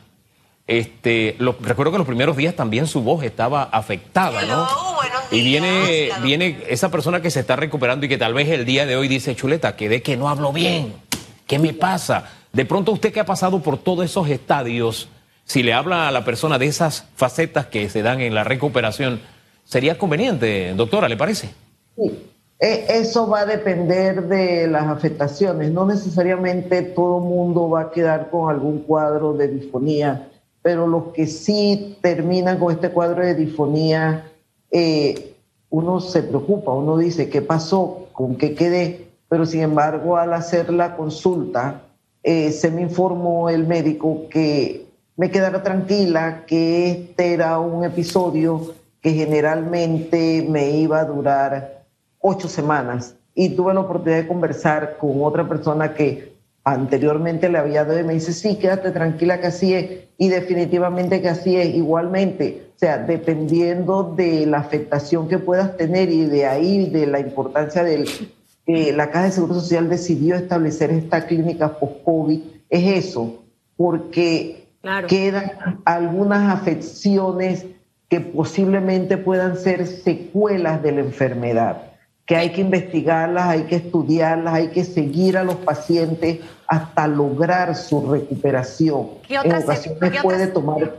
este, 0.66 1.36
recuerdo 1.60 1.92
que 1.92 1.98
los 1.98 2.06
primeros 2.06 2.36
días 2.36 2.54
también 2.54 2.86
su 2.86 3.02
voz 3.02 3.24
estaba 3.24 3.64
afectada, 3.64 4.42
¿no? 4.42 4.91
Y 5.30 5.42
viene, 5.42 6.10
viene 6.22 6.58
esa 6.68 6.90
persona 6.90 7.22
que 7.22 7.30
se 7.30 7.40
está 7.40 7.56
recuperando 7.56 8.06
y 8.06 8.08
que 8.08 8.18
tal 8.18 8.34
vez 8.34 8.48
el 8.48 8.64
día 8.64 8.86
de 8.86 8.96
hoy 8.96 9.08
dice, 9.08 9.34
chuleta, 9.34 9.76
que 9.76 9.88
de 9.88 10.02
que 10.02 10.16
no 10.16 10.28
hablo 10.28 10.52
bien, 10.52 10.94
¿qué 11.46 11.58
me 11.58 11.72
pasa? 11.72 12.30
De 12.52 12.64
pronto 12.64 12.92
usted 12.92 13.12
que 13.12 13.20
ha 13.20 13.26
pasado 13.26 13.60
por 13.60 13.78
todos 13.78 14.04
esos 14.04 14.28
estadios, 14.28 15.08
si 15.44 15.62
le 15.62 15.72
habla 15.72 16.08
a 16.08 16.12
la 16.12 16.24
persona 16.24 16.58
de 16.58 16.66
esas 16.66 17.06
facetas 17.16 17.66
que 17.66 17.88
se 17.88 18.02
dan 18.02 18.20
en 18.20 18.34
la 18.34 18.44
recuperación, 18.44 19.20
sería 19.64 19.98
conveniente, 19.98 20.74
doctora, 20.74 21.08
¿le 21.08 21.16
parece? 21.16 21.50
Sí. 21.96 22.28
E, 22.62 22.86
eso 23.00 23.28
va 23.28 23.40
a 23.40 23.46
depender 23.46 24.28
de 24.28 24.68
las 24.68 24.86
afectaciones. 24.86 25.72
No 25.72 25.84
necesariamente 25.84 26.82
todo 26.82 27.18
mundo 27.18 27.68
va 27.68 27.80
a 27.80 27.90
quedar 27.90 28.30
con 28.30 28.48
algún 28.48 28.82
cuadro 28.84 29.32
de 29.32 29.48
disfonía, 29.48 30.28
pero 30.62 30.86
los 30.86 31.12
que 31.12 31.26
sí 31.26 31.98
terminan 32.00 32.60
con 32.60 32.72
este 32.72 32.90
cuadro 32.90 33.26
de 33.26 33.34
disfonía, 33.34 34.30
eh, 34.72 35.34
uno 35.70 36.00
se 36.00 36.22
preocupa, 36.22 36.72
uno 36.72 36.96
dice, 36.96 37.28
¿qué 37.28 37.42
pasó? 37.42 38.08
¿Con 38.12 38.36
qué 38.36 38.54
quedé? 38.54 39.06
Pero 39.28 39.46
sin 39.46 39.60
embargo, 39.60 40.16
al 40.16 40.32
hacer 40.34 40.72
la 40.72 40.96
consulta, 40.96 41.82
eh, 42.22 42.50
se 42.52 42.70
me 42.70 42.82
informó 42.82 43.48
el 43.48 43.66
médico 43.66 44.28
que 44.28 44.86
me 45.16 45.30
quedara 45.30 45.62
tranquila, 45.62 46.44
que 46.46 46.90
este 46.90 47.34
era 47.34 47.58
un 47.58 47.84
episodio 47.84 48.74
que 49.00 49.12
generalmente 49.12 50.46
me 50.48 50.70
iba 50.70 51.00
a 51.00 51.04
durar 51.04 51.84
ocho 52.20 52.48
semanas. 52.48 53.14
Y 53.34 53.50
tuve 53.50 53.74
la 53.74 53.80
oportunidad 53.80 54.22
de 54.22 54.28
conversar 54.28 54.96
con 54.98 55.22
otra 55.22 55.48
persona 55.48 55.94
que 55.94 56.31
anteriormente 56.64 57.48
le 57.48 57.58
había 57.58 57.84
dado 57.84 58.00
y 58.00 58.04
me 58.04 58.14
dice, 58.14 58.32
sí, 58.32 58.56
quédate 58.56 58.90
tranquila 58.90 59.40
que 59.40 59.48
así 59.48 59.74
es. 59.74 59.90
Y 60.18 60.28
definitivamente 60.28 61.20
que 61.20 61.28
así 61.28 61.56
es. 61.56 61.74
Igualmente, 61.74 62.68
o 62.76 62.78
sea, 62.78 62.98
dependiendo 62.98 64.14
de 64.16 64.46
la 64.46 64.58
afectación 64.58 65.28
que 65.28 65.38
puedas 65.38 65.76
tener 65.76 66.10
y 66.10 66.26
de 66.26 66.46
ahí, 66.46 66.90
de 66.90 67.06
la 67.06 67.20
importancia 67.20 67.82
del 67.82 68.08
que 68.66 68.92
la 68.92 69.10
Caja 69.10 69.24
de 69.24 69.32
Seguro 69.32 69.54
Social 69.54 69.88
decidió 69.88 70.36
establecer 70.36 70.90
esta 70.90 71.26
clínica 71.26 71.78
post-COVID, 71.78 72.40
es 72.70 73.04
eso, 73.04 73.42
porque 73.76 74.68
quedan 75.08 75.52
algunas 75.84 76.52
afecciones 76.52 77.66
que 78.08 78.20
posiblemente 78.20 79.16
puedan 79.16 79.56
ser 79.56 79.86
secuelas 79.86 80.82
de 80.82 80.92
la 80.92 81.00
enfermedad, 81.00 81.91
que 82.26 82.36
hay 82.36 82.52
que 82.52 82.60
investigarlas, 82.60 83.48
hay 83.48 83.64
que 83.64 83.76
estudiarlas, 83.76 84.54
hay 84.54 84.68
que 84.68 84.84
seguir 84.84 85.36
a 85.36 85.44
los 85.44 85.56
pacientes 85.56 86.40
hasta 86.66 87.06
lograr 87.06 87.74
su 87.74 88.10
recuperación. 88.10 89.08
En 89.28 89.54
ocasiones 89.54 90.22
puede 90.22 90.46
tomar 90.46 90.94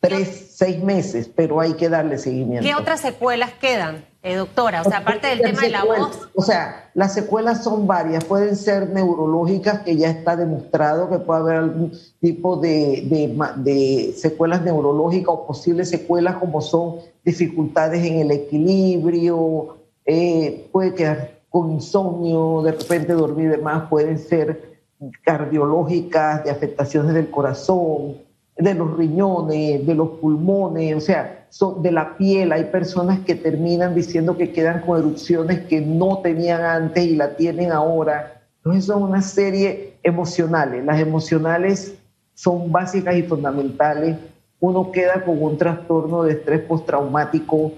tres, 0.00 0.48
seis 0.50 0.82
meses, 0.82 1.30
pero 1.34 1.60
hay 1.60 1.74
que 1.74 1.88
darle 1.88 2.18
seguimiento. 2.18 2.66
¿Qué 2.66 2.74
otras 2.74 3.00
secuelas 3.00 3.52
quedan, 3.54 4.04
eh, 4.22 4.34
doctora? 4.34 4.82
O 4.82 4.84
sea, 4.84 4.98
aparte 4.98 5.28
del 5.28 5.40
tema 5.40 5.62
de 5.62 5.70
la 5.70 5.84
voz. 5.84 6.28
O 6.34 6.42
sea, 6.42 6.90
las 6.94 7.14
secuelas 7.14 7.64
son 7.64 7.86
varias, 7.86 8.24
pueden 8.24 8.56
ser 8.56 8.90
neurológicas, 8.90 9.80
que 9.80 9.96
ya 9.96 10.10
está 10.10 10.36
demostrado 10.36 11.08
que 11.08 11.18
puede 11.18 11.40
haber 11.40 11.56
algún 11.56 11.92
tipo 12.20 12.56
de, 12.56 13.32
de, 13.56 14.14
secuelas 14.16 14.62
neurológicas 14.62 15.28
o 15.28 15.46
posibles 15.46 15.88
secuelas 15.90 16.36
como 16.36 16.60
son 16.60 16.96
dificultades 17.24 18.04
en 18.04 18.20
el 18.20 18.30
equilibrio, 18.30 19.78
eh, 20.06 20.68
puede 20.72 20.94
quedar 20.94 21.40
con 21.48 21.70
insomnio, 21.70 22.62
de 22.62 22.72
repente 22.72 23.12
dormir 23.12 23.50
de 23.50 23.58
más, 23.58 23.88
pueden 23.88 24.18
ser 24.18 24.74
cardiológicas, 25.22 26.44
de 26.44 26.50
afectaciones 26.50 27.14
del 27.14 27.30
corazón, 27.30 28.16
de 28.56 28.74
los 28.74 28.96
riñones, 28.96 29.86
de 29.86 29.94
los 29.94 30.10
pulmones, 30.20 30.96
o 30.96 31.00
sea, 31.00 31.46
de 31.80 31.92
la 31.92 32.16
piel. 32.16 32.52
Hay 32.52 32.64
personas 32.64 33.20
que 33.20 33.34
terminan 33.34 33.94
diciendo 33.94 34.36
que 34.36 34.52
quedan 34.52 34.80
con 34.80 34.98
erupciones 34.98 35.60
que 35.66 35.80
no 35.80 36.18
tenían 36.18 36.62
antes 36.62 37.04
y 37.04 37.16
la 37.16 37.36
tienen 37.36 37.72
ahora. 37.72 38.42
Entonces 38.58 38.86
son 38.86 39.02
una 39.02 39.22
serie 39.22 39.94
emocionales. 40.02 40.84
Las 40.84 41.00
emocionales 41.00 41.94
son 42.34 42.70
básicas 42.72 43.16
y 43.16 43.22
fundamentales. 43.22 44.16
Uno 44.60 44.90
queda 44.90 45.24
con 45.24 45.42
un 45.42 45.58
trastorno 45.58 46.22
de 46.22 46.32
estrés 46.32 46.60
postraumático, 46.60 47.72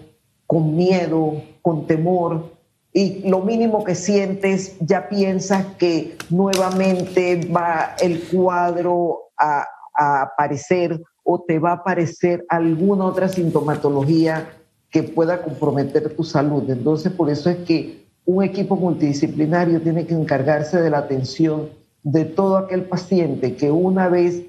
con 0.46 0.76
miedo, 0.76 1.42
con 1.62 1.86
temor, 1.86 2.56
y 2.96 3.28
lo 3.28 3.42
mínimo 3.42 3.84
que 3.84 3.94
sientes 3.94 4.74
ya 4.80 5.10
piensas 5.10 5.66
que 5.76 6.16
nuevamente 6.30 7.46
va 7.54 7.94
el 8.00 8.22
cuadro 8.22 9.32
a, 9.36 9.66
aparecer 9.94 11.02
o 11.22 11.44
te 11.46 11.58
va 11.58 11.72
a 11.72 11.74
aparecer 11.74 12.46
alguna 12.48 13.04
otra 13.04 13.28
sintomatología 13.28 14.48
que 14.88 15.02
pueda 15.02 15.42
comprometer 15.42 16.16
tu 16.16 16.24
salud. 16.24 16.70
Entonces, 16.70 17.12
por 17.12 17.28
eso 17.28 17.50
es 17.50 17.58
que 17.58 18.06
un 18.24 18.42
equipo 18.42 18.76
multidisciplinario 18.76 19.82
tiene 19.82 20.06
que 20.06 20.14
encargarse 20.14 20.80
de 20.80 20.88
la 20.88 20.98
atención 20.98 21.68
de 22.02 22.24
todo 22.24 22.56
aquel 22.56 22.84
paciente 22.84 23.56
que 23.56 23.70
una 23.70 24.08
vez 24.08 24.42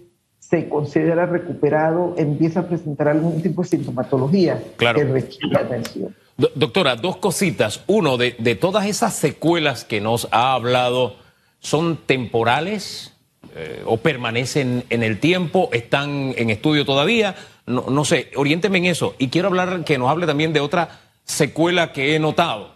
se 0.49 0.69
considera 0.69 1.25
recuperado 1.25 2.15
empieza 2.17 2.61
a 2.61 2.67
presentar 2.67 3.09
algún 3.09 3.41
tipo 3.41 3.63
de 3.63 3.69
sintomatología 3.69 4.63
que 4.77 4.93
requiere 4.93 5.57
atención. 5.57 6.15
doctora, 6.55 6.95
dos 6.95 7.17
cositas. 7.17 7.83
Uno, 7.87 8.17
de, 8.17 8.35
de 8.39 8.55
todas 8.55 8.85
esas 8.85 9.13
secuelas 9.13 9.83
que 9.83 9.99
nos 9.99 10.27
ha 10.31 10.53
hablado, 10.53 11.15
¿son 11.59 11.97
temporales? 11.97 13.13
Eh, 13.59 13.81
o 13.85 13.97
permanecen 13.97 14.83
en 14.91 15.01
el 15.01 15.19
tiempo, 15.19 15.69
están 15.73 16.35
en 16.37 16.51
estudio 16.51 16.85
todavía. 16.85 17.35
No, 17.65 17.85
no, 17.89 18.05
sé, 18.05 18.29
oriénteme 18.35 18.77
en 18.77 18.85
eso. 18.85 19.15
Y 19.17 19.29
quiero 19.29 19.47
hablar, 19.47 19.83
que 19.83 19.97
nos 19.97 20.11
hable 20.11 20.27
también 20.27 20.53
de 20.53 20.59
otra 20.59 20.99
secuela 21.23 21.91
que 21.91 22.15
he 22.15 22.19
notado. 22.19 22.75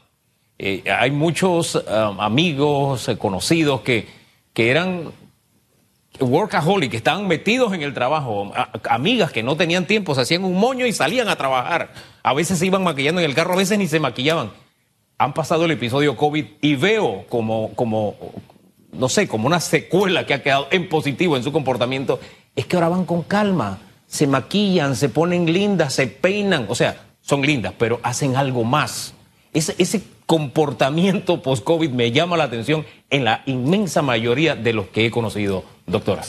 Eh, 0.57 0.83
hay 0.89 1.11
muchos 1.11 1.75
um, 1.75 2.19
amigos, 2.19 3.07
eh, 3.09 3.17
conocidos 3.17 3.81
que, 3.81 4.07
que 4.53 4.71
eran 4.71 5.11
workaholic, 6.25 6.91
que 6.91 6.97
estaban 6.97 7.27
metidos 7.27 7.73
en 7.73 7.81
el 7.81 7.93
trabajo, 7.93 8.51
amigas 8.89 9.31
que 9.31 9.43
no 9.43 9.55
tenían 9.57 9.85
tiempo, 9.85 10.15
se 10.15 10.21
hacían 10.21 10.43
un 10.43 10.57
moño 10.57 10.85
y 10.85 10.93
salían 10.93 11.27
a 11.29 11.35
trabajar. 11.35 11.93
A 12.23 12.33
veces 12.33 12.59
se 12.59 12.65
iban 12.65 12.83
maquillando 12.83 13.21
en 13.21 13.29
el 13.29 13.35
carro, 13.35 13.53
a 13.53 13.57
veces 13.57 13.77
ni 13.77 13.87
se 13.87 13.99
maquillaban. 13.99 14.51
Han 15.17 15.33
pasado 15.33 15.65
el 15.65 15.71
episodio 15.71 16.17
COVID 16.17 16.45
y 16.61 16.75
veo 16.75 17.25
como, 17.29 17.71
como, 17.75 18.15
no 18.91 19.09
sé, 19.09 19.27
como 19.27 19.47
una 19.47 19.59
secuela 19.59 20.25
que 20.25 20.33
ha 20.33 20.43
quedado 20.43 20.67
en 20.71 20.89
positivo 20.89 21.37
en 21.37 21.43
su 21.43 21.51
comportamiento, 21.51 22.19
es 22.55 22.65
que 22.65 22.75
ahora 22.75 22.89
van 22.89 23.05
con 23.05 23.23
calma, 23.23 23.79
se 24.07 24.27
maquillan, 24.27 24.95
se 24.95 25.09
ponen 25.09 25.51
lindas, 25.51 25.93
se 25.93 26.07
peinan, 26.07 26.65
o 26.69 26.75
sea, 26.75 27.05
son 27.21 27.41
lindas, 27.41 27.73
pero 27.77 27.99
hacen 28.03 28.35
algo 28.35 28.63
más. 28.63 29.13
Ese, 29.53 29.75
ese 29.77 30.03
comportamiento 30.25 31.41
post-COVID 31.41 31.89
me 31.89 32.11
llama 32.11 32.37
la 32.37 32.45
atención 32.45 32.85
en 33.09 33.25
la 33.25 33.43
inmensa 33.45 34.01
mayoría 34.01 34.55
de 34.55 34.73
los 34.73 34.87
que 34.87 35.05
he 35.05 35.11
conocido, 35.11 35.65
doctora. 35.85 36.23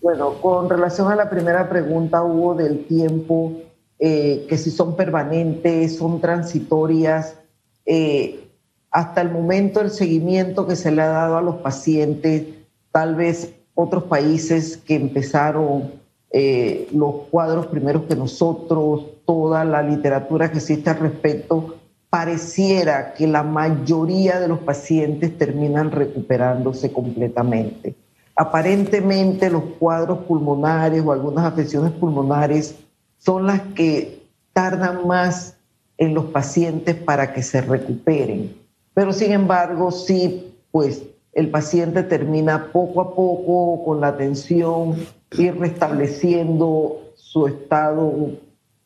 Bueno, 0.00 0.40
con 0.40 0.68
relación 0.68 1.10
a 1.12 1.16
la 1.16 1.30
primera 1.30 1.68
pregunta, 1.68 2.22
hubo 2.22 2.54
del 2.54 2.86
tiempo, 2.86 3.52
eh, 3.98 4.46
que 4.48 4.58
si 4.58 4.70
son 4.70 4.96
permanentes, 4.96 5.96
son 5.96 6.20
transitorias. 6.20 7.36
Eh, 7.86 8.48
hasta 8.90 9.20
el 9.20 9.30
momento 9.30 9.80
el 9.80 9.90
seguimiento 9.90 10.66
que 10.66 10.76
se 10.76 10.90
le 10.90 11.02
ha 11.02 11.08
dado 11.08 11.38
a 11.38 11.42
los 11.42 11.56
pacientes, 11.56 12.44
tal 12.90 13.14
vez 13.14 13.54
otros 13.74 14.04
países 14.04 14.76
que 14.76 14.96
empezaron 14.96 15.92
eh, 16.30 16.88
los 16.92 17.14
cuadros 17.30 17.66
primeros 17.66 18.02
que 18.04 18.16
nosotros, 18.16 19.06
toda 19.24 19.64
la 19.64 19.82
literatura 19.82 20.50
que 20.50 20.58
existe 20.58 20.90
al 20.90 20.98
respecto, 20.98 21.76
pareciera 22.10 23.14
que 23.14 23.26
la 23.26 23.42
mayoría 23.42 24.40
de 24.40 24.48
los 24.48 24.58
pacientes 24.58 25.38
terminan 25.38 25.90
recuperándose 25.90 26.92
completamente. 26.92 27.94
Aparentemente 28.34 29.50
los 29.50 29.64
cuadros 29.78 30.20
pulmonares 30.20 31.02
o 31.04 31.12
algunas 31.12 31.44
afecciones 31.44 31.92
pulmonares 31.92 32.76
son 33.18 33.46
las 33.46 33.60
que 33.74 34.22
tardan 34.52 35.06
más 35.06 35.56
en 35.98 36.14
los 36.14 36.26
pacientes 36.26 36.96
para 36.96 37.32
que 37.32 37.42
se 37.42 37.60
recuperen. 37.60 38.56
Pero 38.94 39.12
sin 39.12 39.32
embargo, 39.32 39.90
sí, 39.90 40.54
pues 40.70 41.02
el 41.32 41.50
paciente 41.50 42.02
termina 42.02 42.72
poco 42.72 43.00
a 43.00 43.14
poco 43.14 43.84
con 43.84 44.00
la 44.00 44.08
atención 44.08 44.96
ir 45.38 45.58
restableciendo 45.58 47.12
su 47.14 47.46
estado 47.46 48.12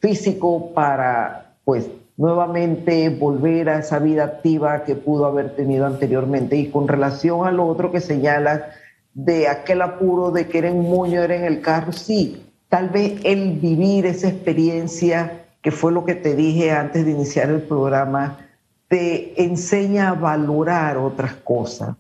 físico 0.00 0.70
para, 0.74 1.54
pues, 1.64 1.88
nuevamente 2.16 3.08
volver 3.10 3.68
a 3.68 3.80
esa 3.80 3.98
vida 3.98 4.24
activa 4.24 4.84
que 4.84 4.94
pudo 4.94 5.26
haber 5.26 5.56
tenido 5.56 5.86
anteriormente. 5.86 6.56
Y 6.56 6.70
con 6.70 6.86
relación 6.86 7.46
al 7.46 7.60
otro 7.60 7.90
que 7.90 8.00
señala 8.00 8.70
de 9.16 9.48
aquel 9.48 9.80
apuro 9.80 10.30
de 10.30 10.46
que 10.46 10.58
era 10.58 10.70
moño, 10.70 11.22
era 11.22 11.34
en 11.36 11.44
el 11.44 11.62
carro, 11.62 11.90
sí, 11.90 12.44
tal 12.68 12.90
vez 12.90 13.18
el 13.24 13.58
vivir 13.58 14.04
esa 14.04 14.28
experiencia, 14.28 15.46
que 15.62 15.70
fue 15.70 15.90
lo 15.90 16.04
que 16.04 16.14
te 16.14 16.36
dije 16.36 16.70
antes 16.70 17.06
de 17.06 17.12
iniciar 17.12 17.48
el 17.48 17.62
programa, 17.62 18.46
te 18.88 19.42
enseña 19.42 20.10
a 20.10 20.14
valorar 20.14 20.98
otras 20.98 21.32
cosas. 21.32 21.96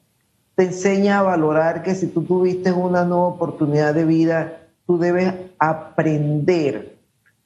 Te 0.56 0.64
enseña 0.64 1.20
a 1.20 1.22
valorar 1.22 1.82
que 1.82 1.94
si 1.94 2.06
tú 2.08 2.22
tuviste 2.22 2.70
una 2.70 3.04
nueva 3.06 3.28
oportunidad 3.28 3.94
de 3.94 4.04
vida, 4.04 4.58
tú 4.86 4.98
debes 4.98 5.32
aprender 5.58 6.98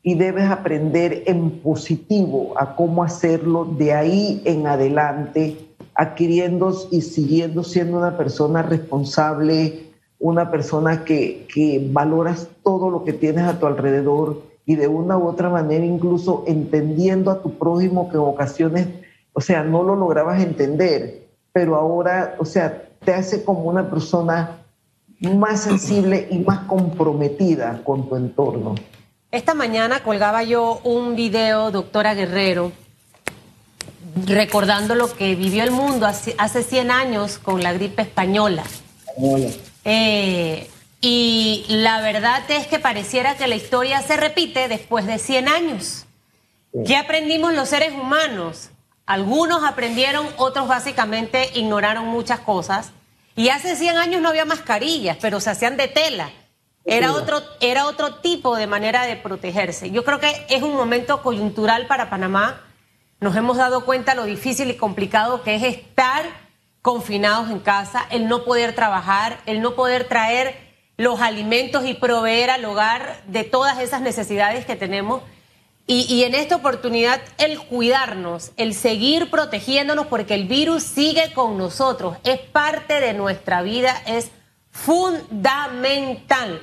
y 0.02 0.14
debes 0.14 0.50
aprender 0.50 1.22
en 1.26 1.60
positivo 1.60 2.54
a 2.56 2.74
cómo 2.74 3.04
hacerlo 3.04 3.64
de 3.64 3.92
ahí 3.92 4.42
en 4.44 4.66
adelante, 4.66 5.69
adquiriendo 6.00 6.74
y 6.90 7.02
siguiendo 7.02 7.62
siendo 7.62 7.98
una 7.98 8.16
persona 8.16 8.62
responsable, 8.62 9.90
una 10.18 10.50
persona 10.50 11.04
que, 11.04 11.46
que 11.52 11.86
valoras 11.92 12.48
todo 12.64 12.88
lo 12.88 13.04
que 13.04 13.12
tienes 13.12 13.44
a 13.44 13.58
tu 13.58 13.66
alrededor 13.66 14.40
y 14.64 14.76
de 14.76 14.88
una 14.88 15.18
u 15.18 15.28
otra 15.28 15.50
manera 15.50 15.84
incluso 15.84 16.44
entendiendo 16.46 17.30
a 17.30 17.42
tu 17.42 17.58
prójimo 17.58 18.08
que 18.08 18.16
en 18.16 18.22
ocasiones, 18.22 18.88
o 19.34 19.42
sea, 19.42 19.62
no 19.62 19.82
lo 19.82 19.94
lograbas 19.94 20.40
entender, 20.42 21.26
pero 21.52 21.76
ahora, 21.76 22.34
o 22.38 22.46
sea, 22.46 22.88
te 23.04 23.12
hace 23.12 23.44
como 23.44 23.64
una 23.64 23.90
persona 23.90 24.56
más 25.20 25.60
sensible 25.60 26.28
y 26.30 26.38
más 26.38 26.60
comprometida 26.60 27.82
con 27.84 28.08
tu 28.08 28.16
entorno. 28.16 28.74
Esta 29.30 29.52
mañana 29.52 30.02
colgaba 30.02 30.44
yo 30.44 30.80
un 30.82 31.14
video, 31.14 31.70
doctora 31.70 32.14
Guerrero, 32.14 32.72
recordando 34.26 34.94
lo 34.94 35.12
que 35.12 35.34
vivió 35.34 35.62
el 35.62 35.70
mundo 35.70 36.06
hace, 36.06 36.62
100 36.62 36.90
años 36.90 37.38
con 37.38 37.62
la 37.62 37.72
gripe 37.72 38.02
española. 38.02 38.64
Eh, 39.84 40.68
y 41.00 41.64
la 41.68 42.00
verdad 42.00 42.42
es 42.48 42.66
que 42.66 42.78
pareciera 42.78 43.36
que 43.36 43.46
la 43.46 43.56
historia 43.56 44.02
se 44.02 44.16
repite 44.16 44.68
después 44.68 45.06
de 45.06 45.18
100 45.18 45.48
años. 45.48 46.06
¿Qué 46.86 46.96
aprendimos 46.96 47.54
los 47.54 47.68
seres 47.68 47.92
humanos? 47.92 48.70
Algunos 49.06 49.64
aprendieron, 49.64 50.28
otros 50.36 50.68
básicamente 50.68 51.50
ignoraron 51.54 52.06
muchas 52.06 52.40
cosas. 52.40 52.92
Y 53.34 53.48
hace 53.48 53.74
100 53.74 53.96
años 53.96 54.20
no 54.20 54.28
había 54.28 54.44
mascarillas, 54.44 55.16
pero 55.20 55.40
se 55.40 55.50
hacían 55.50 55.76
de 55.76 55.88
tela. 55.88 56.30
Era 56.84 57.12
otro, 57.12 57.42
era 57.60 57.86
otro 57.86 58.16
tipo 58.16 58.56
de 58.56 58.66
manera 58.66 59.04
de 59.04 59.16
protegerse. 59.16 59.90
Yo 59.90 60.04
creo 60.04 60.20
que 60.20 60.46
es 60.48 60.62
un 60.62 60.74
momento 60.74 61.22
coyuntural 61.22 61.86
para 61.86 62.10
Panamá. 62.10 62.60
Nos 63.20 63.36
hemos 63.36 63.58
dado 63.58 63.84
cuenta 63.84 64.14
lo 64.14 64.24
difícil 64.24 64.70
y 64.70 64.76
complicado 64.76 65.42
que 65.42 65.54
es 65.54 65.62
estar 65.62 66.24
confinados 66.80 67.50
en 67.50 67.58
casa, 67.58 68.06
el 68.10 68.28
no 68.28 68.44
poder 68.44 68.74
trabajar, 68.74 69.42
el 69.44 69.60
no 69.60 69.74
poder 69.74 70.08
traer 70.08 70.56
los 70.96 71.20
alimentos 71.20 71.84
y 71.84 71.92
proveer 71.92 72.48
al 72.48 72.64
hogar 72.64 73.22
de 73.26 73.44
todas 73.44 73.78
esas 73.78 74.00
necesidades 74.00 74.64
que 74.64 74.74
tenemos. 74.74 75.22
Y, 75.86 76.22
en 76.22 76.36
esta 76.36 76.54
oportunidad 76.54 77.20
el 77.36 77.58
cuidarnos, 77.58 78.52
el 78.56 78.74
seguir 78.74 79.28
protegiéndonos 79.28 80.06
porque 80.06 80.34
el 80.34 80.46
virus 80.46 80.84
sigue 80.84 81.32
con 81.32 81.58
nosotros, 81.58 82.16
es 82.22 82.38
parte 82.38 83.00
de 83.00 83.12
nuestra 83.12 83.60
vida, 83.60 84.00
es 84.06 84.30
fundamental 84.70 86.62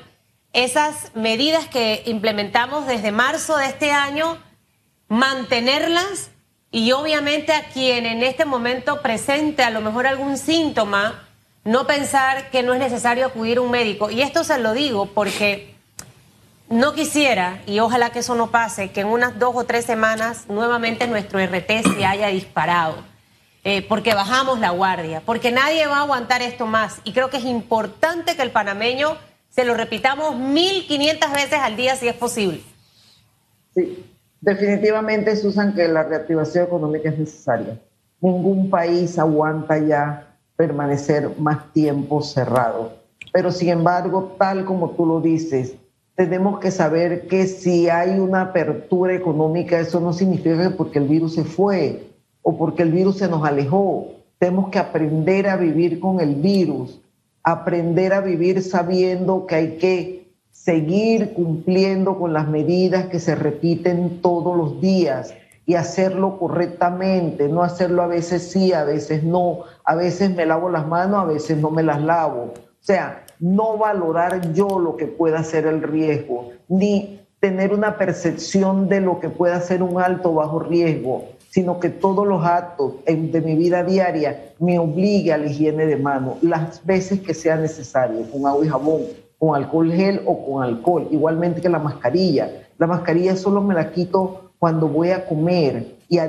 esas 0.53 1.11
medidas 1.13 1.67
que 1.67 2.03
implementamos 2.05 2.87
desde 2.87 3.11
marzo 3.11 3.57
de 3.57 3.65
este 3.65 3.91
año, 3.91 4.37
mantenerlas 5.09 6.31
y 6.77 6.91
obviamente 6.91 7.53
a 7.53 7.63
quien 7.69 8.05
en 8.05 8.21
este 8.21 8.45
momento 8.45 9.01
presente 9.01 9.63
a 9.63 9.71
lo 9.71 9.81
mejor 9.81 10.05
algún 10.05 10.37
síntoma, 10.37 11.27
no 11.63 11.87
pensar 11.87 12.51
que 12.51 12.61
no 12.61 12.75
es 12.75 12.79
necesario 12.79 13.25
acudir 13.25 13.57
a 13.57 13.61
un 13.61 13.71
médico. 13.71 14.11
Y 14.11 14.21
esto 14.21 14.43
se 14.43 14.59
lo 14.59 14.73
digo 14.73 15.07
porque 15.07 15.73
no 16.69 16.93
quisiera, 16.93 17.63
y 17.65 17.79
ojalá 17.79 18.11
que 18.11 18.19
eso 18.19 18.35
no 18.35 18.51
pase, 18.51 18.91
que 18.91 19.01
en 19.01 19.07
unas 19.07 19.39
dos 19.39 19.55
o 19.55 19.63
tres 19.63 19.85
semanas 19.85 20.45
nuevamente 20.49 21.07
nuestro 21.07 21.43
RT 21.43 21.95
se 21.95 22.05
haya 22.05 22.27
disparado. 22.27 22.97
Eh, 23.63 23.81
porque 23.81 24.13
bajamos 24.13 24.59
la 24.59 24.69
guardia, 24.69 25.23
porque 25.25 25.51
nadie 25.51 25.87
va 25.87 25.97
a 25.97 26.01
aguantar 26.01 26.43
esto 26.43 26.67
más. 26.67 27.01
Y 27.05 27.11
creo 27.11 27.31
que 27.31 27.37
es 27.37 27.45
importante 27.45 28.35
que 28.35 28.43
el 28.43 28.51
panameño 28.51 29.17
se 29.49 29.65
lo 29.65 29.73
repitamos 29.73 30.35
1.500 30.35 31.33
veces 31.33 31.59
al 31.59 31.75
día 31.75 31.95
si 31.95 32.07
es 32.07 32.15
posible. 32.15 32.61
Sí, 33.73 34.05
definitivamente, 34.41 35.35
Susan, 35.35 35.73
que 35.73 35.87
la 35.87 36.03
reactivación 36.03 36.65
económica 36.65 37.09
es 37.09 37.19
necesaria. 37.19 37.79
Ningún 38.21 38.69
país 38.69 39.17
aguanta 39.19 39.77
ya 39.77 40.35
permanecer 40.55 41.29
más 41.39 41.71
tiempo 41.73 42.21
cerrado. 42.21 42.93
Pero 43.31 43.51
sin 43.51 43.69
embargo, 43.69 44.35
tal 44.39 44.65
como 44.65 44.91
tú 44.91 45.05
lo 45.05 45.21
dices, 45.21 45.75
tenemos 46.15 46.59
que 46.59 46.71
saber 46.71 47.27
que 47.27 47.45
si 47.45 47.89
hay 47.89 48.19
una 48.19 48.41
apertura 48.41 49.13
económica, 49.13 49.79
eso 49.79 49.99
no 49.99 50.13
significa 50.13 50.63
que 50.63 50.75
porque 50.75 50.99
el 50.99 51.07
virus 51.07 51.35
se 51.35 51.43
fue 51.43 52.07
o 52.41 52.57
porque 52.57 52.83
el 52.83 52.91
virus 52.91 53.17
se 53.17 53.27
nos 53.27 53.45
alejó. 53.45 54.13
Tenemos 54.39 54.69
que 54.69 54.79
aprender 54.79 55.47
a 55.47 55.57
vivir 55.57 55.99
con 55.99 56.19
el 56.19 56.35
virus 56.35 56.99
aprender 57.47 58.11
a 58.11 58.19
vivir 58.19 58.61
sabiendo 58.61 59.45
que 59.47 59.55
hay 59.55 59.77
que 59.77 60.26
seguir 60.67 61.31
cumpliendo 61.31 62.19
con 62.19 62.33
las 62.33 62.49
medidas 62.49 63.05
que 63.05 63.21
se 63.21 63.35
repiten 63.35 64.21
todos 64.21 64.57
los 64.57 64.81
días 64.81 65.33
y 65.65 65.75
hacerlo 65.75 66.37
correctamente, 66.37 67.47
no 67.47 67.63
hacerlo 67.63 68.01
a 68.01 68.07
veces 68.07 68.51
sí, 68.51 68.73
a 68.73 68.83
veces 68.83 69.23
no, 69.23 69.59
a 69.85 69.95
veces 69.95 70.35
me 70.35 70.45
lavo 70.45 70.69
las 70.69 70.85
manos, 70.85 71.21
a 71.21 71.23
veces 71.23 71.57
no 71.57 71.71
me 71.71 71.83
las 71.83 72.01
lavo. 72.01 72.51
O 72.53 72.81
sea, 72.81 73.23
no 73.39 73.77
valorar 73.77 74.51
yo 74.51 74.77
lo 74.77 74.97
que 74.97 75.05
pueda 75.05 75.41
ser 75.41 75.67
el 75.67 75.81
riesgo, 75.81 76.49
ni 76.67 77.21
tener 77.39 77.73
una 77.73 77.97
percepción 77.97 78.89
de 78.89 78.99
lo 78.99 79.21
que 79.21 79.29
pueda 79.29 79.61
ser 79.61 79.81
un 79.81 80.01
alto 80.01 80.31
o 80.31 80.33
bajo 80.33 80.59
riesgo, 80.59 81.29
sino 81.49 81.79
que 81.79 81.87
todos 81.87 82.27
los 82.27 82.45
actos 82.45 82.95
de 83.05 83.39
mi 83.39 83.55
vida 83.55 83.85
diaria 83.85 84.51
me 84.59 84.79
obligue 84.79 85.31
a 85.31 85.37
la 85.37 85.45
higiene 85.45 85.85
de 85.85 85.95
manos 85.95 86.43
las 86.43 86.85
veces 86.85 87.21
que 87.21 87.33
sea 87.33 87.55
necesario, 87.55 88.29
con 88.29 88.45
agua 88.45 88.65
y 88.65 88.67
jabón, 88.67 89.01
con 89.39 89.55
alcohol 89.55 89.91
gel 89.91 90.21
o 90.25 90.45
con 90.45 90.63
alcohol, 90.63 91.07
igualmente 91.11 91.61
que 91.61 91.69
la 91.69 91.79
mascarilla. 91.79 92.49
La 92.77 92.87
mascarilla 92.87 93.35
solo 93.35 93.61
me 93.61 93.73
la 93.73 93.91
quito 93.91 94.51
cuando 94.59 94.87
voy 94.87 95.11
a 95.11 95.25
comer 95.25 95.97
y, 96.09 96.19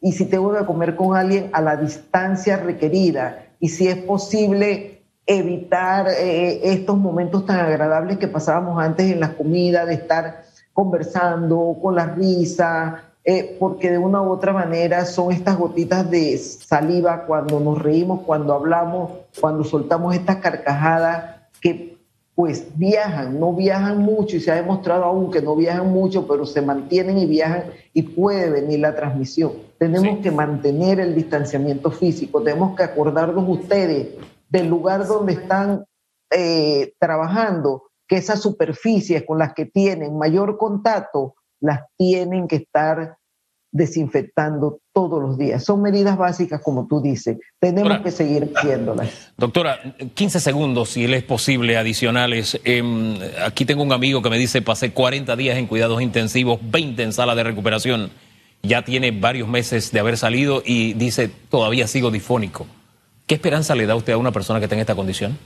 y 0.00 0.12
si 0.12 0.24
tengo 0.26 0.52
que 0.52 0.64
comer 0.64 0.96
con 0.96 1.16
alguien 1.16 1.50
a 1.52 1.60
la 1.60 1.76
distancia 1.76 2.56
requerida 2.56 3.46
y 3.60 3.68
si 3.68 3.88
es 3.88 3.96
posible 3.96 5.02
evitar 5.26 6.08
eh, 6.08 6.60
estos 6.62 6.96
momentos 6.96 7.46
tan 7.46 7.58
agradables 7.58 8.18
que 8.18 8.28
pasábamos 8.28 8.80
antes 8.82 9.10
en 9.10 9.20
la 9.20 9.34
comida, 9.34 9.84
de 9.84 9.94
estar 9.94 10.44
conversando 10.72 11.76
con 11.82 11.96
la 11.96 12.06
risa, 12.06 13.02
eh, 13.24 13.56
porque 13.58 13.90
de 13.90 13.98
una 13.98 14.22
u 14.22 14.30
otra 14.30 14.52
manera 14.52 15.04
son 15.04 15.32
estas 15.32 15.56
gotitas 15.56 16.08
de 16.08 16.38
saliva 16.38 17.24
cuando 17.26 17.58
nos 17.58 17.82
reímos, 17.82 18.20
cuando 18.24 18.54
hablamos, 18.54 19.10
cuando 19.40 19.64
soltamos 19.64 20.14
estas 20.14 20.36
carcajadas 20.36 21.40
que 21.60 21.95
pues 22.36 22.66
viajan, 22.76 23.40
no 23.40 23.54
viajan 23.54 23.96
mucho 23.96 24.36
y 24.36 24.40
se 24.40 24.52
ha 24.52 24.56
demostrado 24.56 25.04
aún 25.04 25.30
que 25.30 25.40
no 25.40 25.56
viajan 25.56 25.90
mucho, 25.90 26.28
pero 26.28 26.44
se 26.44 26.60
mantienen 26.60 27.16
y 27.16 27.24
viajan 27.24 27.64
y 27.94 28.02
puede 28.02 28.50
venir 28.50 28.80
la 28.80 28.94
transmisión. 28.94 29.52
Tenemos 29.78 30.18
que 30.18 30.30
mantener 30.30 31.00
el 31.00 31.14
distanciamiento 31.14 31.90
físico, 31.90 32.42
tenemos 32.42 32.76
que 32.76 32.82
acordarnos 32.82 33.42
ustedes 33.48 34.08
del 34.50 34.68
lugar 34.68 35.06
donde 35.06 35.32
están 35.32 35.86
eh, 36.30 36.92
trabajando, 37.00 37.84
que 38.06 38.16
esas 38.16 38.42
superficies 38.42 39.24
con 39.24 39.38
las 39.38 39.54
que 39.54 39.64
tienen 39.64 40.18
mayor 40.18 40.58
contacto 40.58 41.36
las 41.60 41.80
tienen 41.96 42.48
que 42.48 42.56
estar 42.56 43.16
desinfectando 43.72 44.80
todos 44.92 45.22
los 45.22 45.38
días. 45.38 45.64
Son 45.64 45.82
medidas 45.82 46.16
básicas, 46.16 46.60
como 46.62 46.86
tú 46.86 47.00
dices. 47.00 47.38
Tenemos 47.60 48.00
que 48.00 48.10
seguir 48.10 48.50
haciéndolas. 48.54 49.32
Doctora, 49.36 49.78
15 50.14 50.40
segundos, 50.40 50.90
si 50.90 51.04
es 51.04 51.22
posible, 51.24 51.76
adicionales. 51.76 52.58
Em, 52.64 53.18
aquí 53.44 53.64
tengo 53.64 53.82
un 53.82 53.92
amigo 53.92 54.22
que 54.22 54.30
me 54.30 54.38
dice, 54.38 54.62
pasé 54.62 54.92
40 54.92 55.36
días 55.36 55.58
en 55.58 55.66
cuidados 55.66 56.00
intensivos, 56.00 56.58
20 56.62 57.02
en 57.02 57.12
sala 57.12 57.34
de 57.34 57.44
recuperación. 57.44 58.10
Ya 58.62 58.82
tiene 58.82 59.10
varios 59.10 59.48
meses 59.48 59.92
de 59.92 60.00
haber 60.00 60.16
salido 60.16 60.62
y 60.64 60.94
dice, 60.94 61.30
todavía 61.50 61.86
sigo 61.86 62.10
difónico. 62.10 62.66
¿Qué 63.26 63.34
esperanza 63.34 63.74
le 63.74 63.86
da 63.86 63.96
usted 63.96 64.14
a 64.14 64.18
una 64.18 64.32
persona 64.32 64.60
que 64.60 64.64
está 64.64 64.76
en 64.76 64.80
esta 64.80 64.94
condición? 64.94 65.38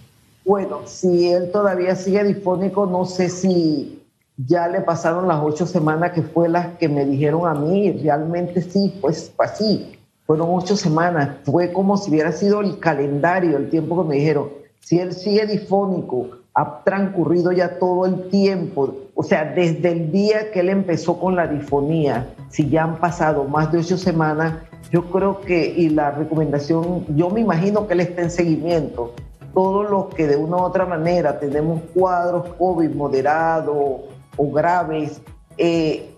Bueno, 0.44 0.82
si 0.86 1.30
él 1.30 1.50
todavía 1.52 1.94
sigue 1.96 2.24
difónico, 2.24 2.86
no 2.86 3.04
sé 3.04 3.28
si 3.28 3.99
ya 4.46 4.68
le 4.68 4.80
pasaron 4.80 5.28
las 5.28 5.40
ocho 5.42 5.66
semanas 5.66 6.12
que 6.12 6.22
fue 6.22 6.48
las 6.48 6.78
que 6.78 6.88
me 6.88 7.04
dijeron 7.04 7.46
a 7.46 7.54
mí, 7.54 7.92
realmente 7.92 8.62
sí, 8.62 8.96
pues 9.00 9.32
así, 9.38 9.98
fueron 10.26 10.48
ocho 10.52 10.76
semanas, 10.76 11.36
fue 11.44 11.72
como 11.72 11.96
si 11.96 12.10
hubiera 12.10 12.32
sido 12.32 12.60
el 12.60 12.78
calendario, 12.78 13.56
el 13.56 13.68
tiempo 13.68 14.02
que 14.02 14.08
me 14.08 14.14
dijeron, 14.16 14.48
si 14.80 14.98
él 14.98 15.12
sigue 15.12 15.46
difónico 15.46 16.28
ha 16.54 16.82
transcurrido 16.84 17.52
ya 17.52 17.78
todo 17.78 18.06
el 18.06 18.28
tiempo, 18.28 18.94
o 19.14 19.22
sea, 19.22 19.44
desde 19.44 19.92
el 19.92 20.10
día 20.10 20.50
que 20.50 20.60
él 20.60 20.68
empezó 20.68 21.18
con 21.18 21.36
la 21.36 21.46
difonía, 21.46 22.34
si 22.48 22.68
ya 22.68 22.84
han 22.84 22.96
pasado 22.96 23.44
más 23.44 23.70
de 23.70 23.78
ocho 23.78 23.96
semanas, 23.96 24.54
yo 24.90 25.04
creo 25.10 25.40
que, 25.40 25.66
y 25.66 25.90
la 25.90 26.10
recomendación, 26.10 27.04
yo 27.16 27.30
me 27.30 27.40
imagino 27.40 27.86
que 27.86 27.94
él 27.94 28.00
está 28.00 28.22
en 28.22 28.30
seguimiento. 28.30 29.14
Todos 29.54 29.88
los 29.88 30.14
que 30.14 30.26
de 30.26 30.36
una 30.36 30.56
u 30.56 30.60
otra 30.60 30.86
manera 30.86 31.38
tenemos 31.38 31.80
cuadros 31.94 32.48
COVID 32.58 32.90
moderados 32.90 34.00
o 34.36 34.50
graves, 34.50 35.20
eh, 35.58 36.10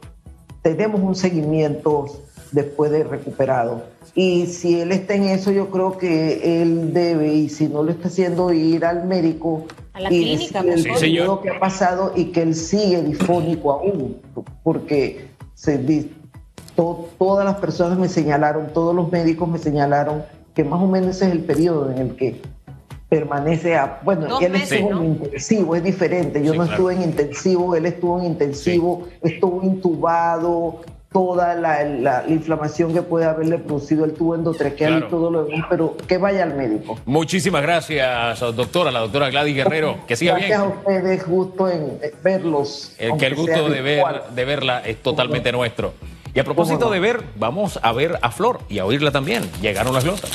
tenemos 0.62 1.01
un 1.01 1.14
seguimiento 1.14 2.07
después 2.53 2.90
de 2.90 3.05
recuperado. 3.05 3.83
Y 4.14 4.46
si 4.46 4.81
él 4.81 4.92
está 4.92 5.14
en 5.14 5.25
eso, 5.25 5.51
yo 5.51 5.70
creo 5.70 5.96
que 5.96 6.62
él 6.62 6.92
debe, 6.92 7.33
y 7.33 7.48
si 7.48 7.66
no 7.68 7.83
lo 7.83 7.90
está 7.90 8.09
haciendo, 8.09 8.53
ir 8.53 8.85
al 8.85 9.07
médico 9.07 9.64
A 9.94 10.01
la 10.01 10.12
y 10.12 10.22
clínica, 10.22 10.62
decirle 10.62 10.90
por 10.90 10.98
Sí, 10.98 11.12
lo 11.16 11.40
que 11.40 11.51
ha 11.51 11.59
pasado 11.59 12.12
y 12.14 12.27
que 12.27 12.42
él 12.42 12.55
sigue 12.55 13.01
difónico 13.03 13.72
aún, 13.72 14.18
porque 14.62 15.29
se 15.55 15.79
to- 16.77 17.09
todas 17.18 17.44
las 17.46 17.57
personas 17.57 17.98
me 17.98 18.09
señalaron, 18.09 18.68
todos 18.75 18.94
los 18.94 19.11
médicos 19.11 19.48
me 19.48 19.59
señalaron 19.59 20.22
que 20.55 20.62
más 20.64 20.83
o 20.83 20.87
menos 20.87 21.16
ese 21.16 21.27
es 21.27 21.33
el 21.33 21.40
periodo 21.44 21.90
en 21.90 21.98
el 21.98 22.14
que 22.16 22.42
permanece 23.16 23.77
a, 23.77 24.01
bueno, 24.05 24.27
Dos 24.27 24.40
él 24.42 24.53
meses, 24.53 24.72
estuvo 24.72 24.90
¿no? 24.94 25.01
en 25.03 25.07
intensivo, 25.11 25.77
es 25.77 25.83
diferente, 25.85 26.42
yo 26.42 26.53
Sí, 26.53 26.59
no 26.59 26.64
claro. 26.64 26.70
estuve 26.88 26.94
en 26.94 27.03
intensivo, 27.11 27.77
él 27.77 27.85
estuvo 27.85 28.18
en 28.20 28.25
intensivo, 28.25 29.07
estuvo 29.22 29.62
intubado, 29.62 30.81
toda 31.12 31.55
la, 31.57 31.85
la- 31.85 32.22
la 32.22 32.25
inflamación 32.29 32.94
que 32.94 33.03
puede 33.03 33.27
haberle 33.27 33.59
producido 33.59 34.07
el 34.07 34.14
tubo 34.14 34.35
endotraqueal 34.35 34.92
Claro. 34.92 35.07
y 35.07 35.11
todo 35.11 35.31
lo 35.31 35.44
demás, 35.44 35.66
pero 35.68 35.94
que 36.09 36.16
vaya 36.16 36.42
al 36.42 36.55
médico. 36.55 36.98
Muchísimas 37.05 37.61
gracias, 37.61 38.40
doctora, 38.40 38.90
la 38.90 39.01
doctora 39.01 39.29
Gladys 39.29 39.57
Guerrero. 39.57 39.98
Que 40.09 40.16
siga 40.16 40.33
Gracias 40.38 40.59
bien. 40.59 40.72
a 40.72 40.75
ustedes, 40.75 41.27
gusto 41.29 41.68
en 41.68 41.98
eh, 42.03 42.14
verlos. 42.25 42.94
El 42.98 43.18
que 43.18 43.27
el 43.27 43.35
gusto 43.35 43.68
de, 43.68 43.83
ver, 43.83 44.05
de 44.35 44.44
verla 44.46 44.81
es 44.87 45.03
totalmente 45.03 45.53
nuestro. 45.53 45.92
Y 46.33 46.38
a 46.40 46.44
propósito 46.44 46.88
de 46.88 46.98
ver, 46.98 47.20
vamos 47.37 47.79
a 47.83 47.92
ver 47.92 48.18
a 48.22 48.31
Flor 48.31 48.61
y 48.70 48.79
a 48.79 48.87
oírla 48.87 49.11
también. 49.11 49.42
Llegaron 49.61 49.92
las 49.92 50.05
glotas. 50.05 50.31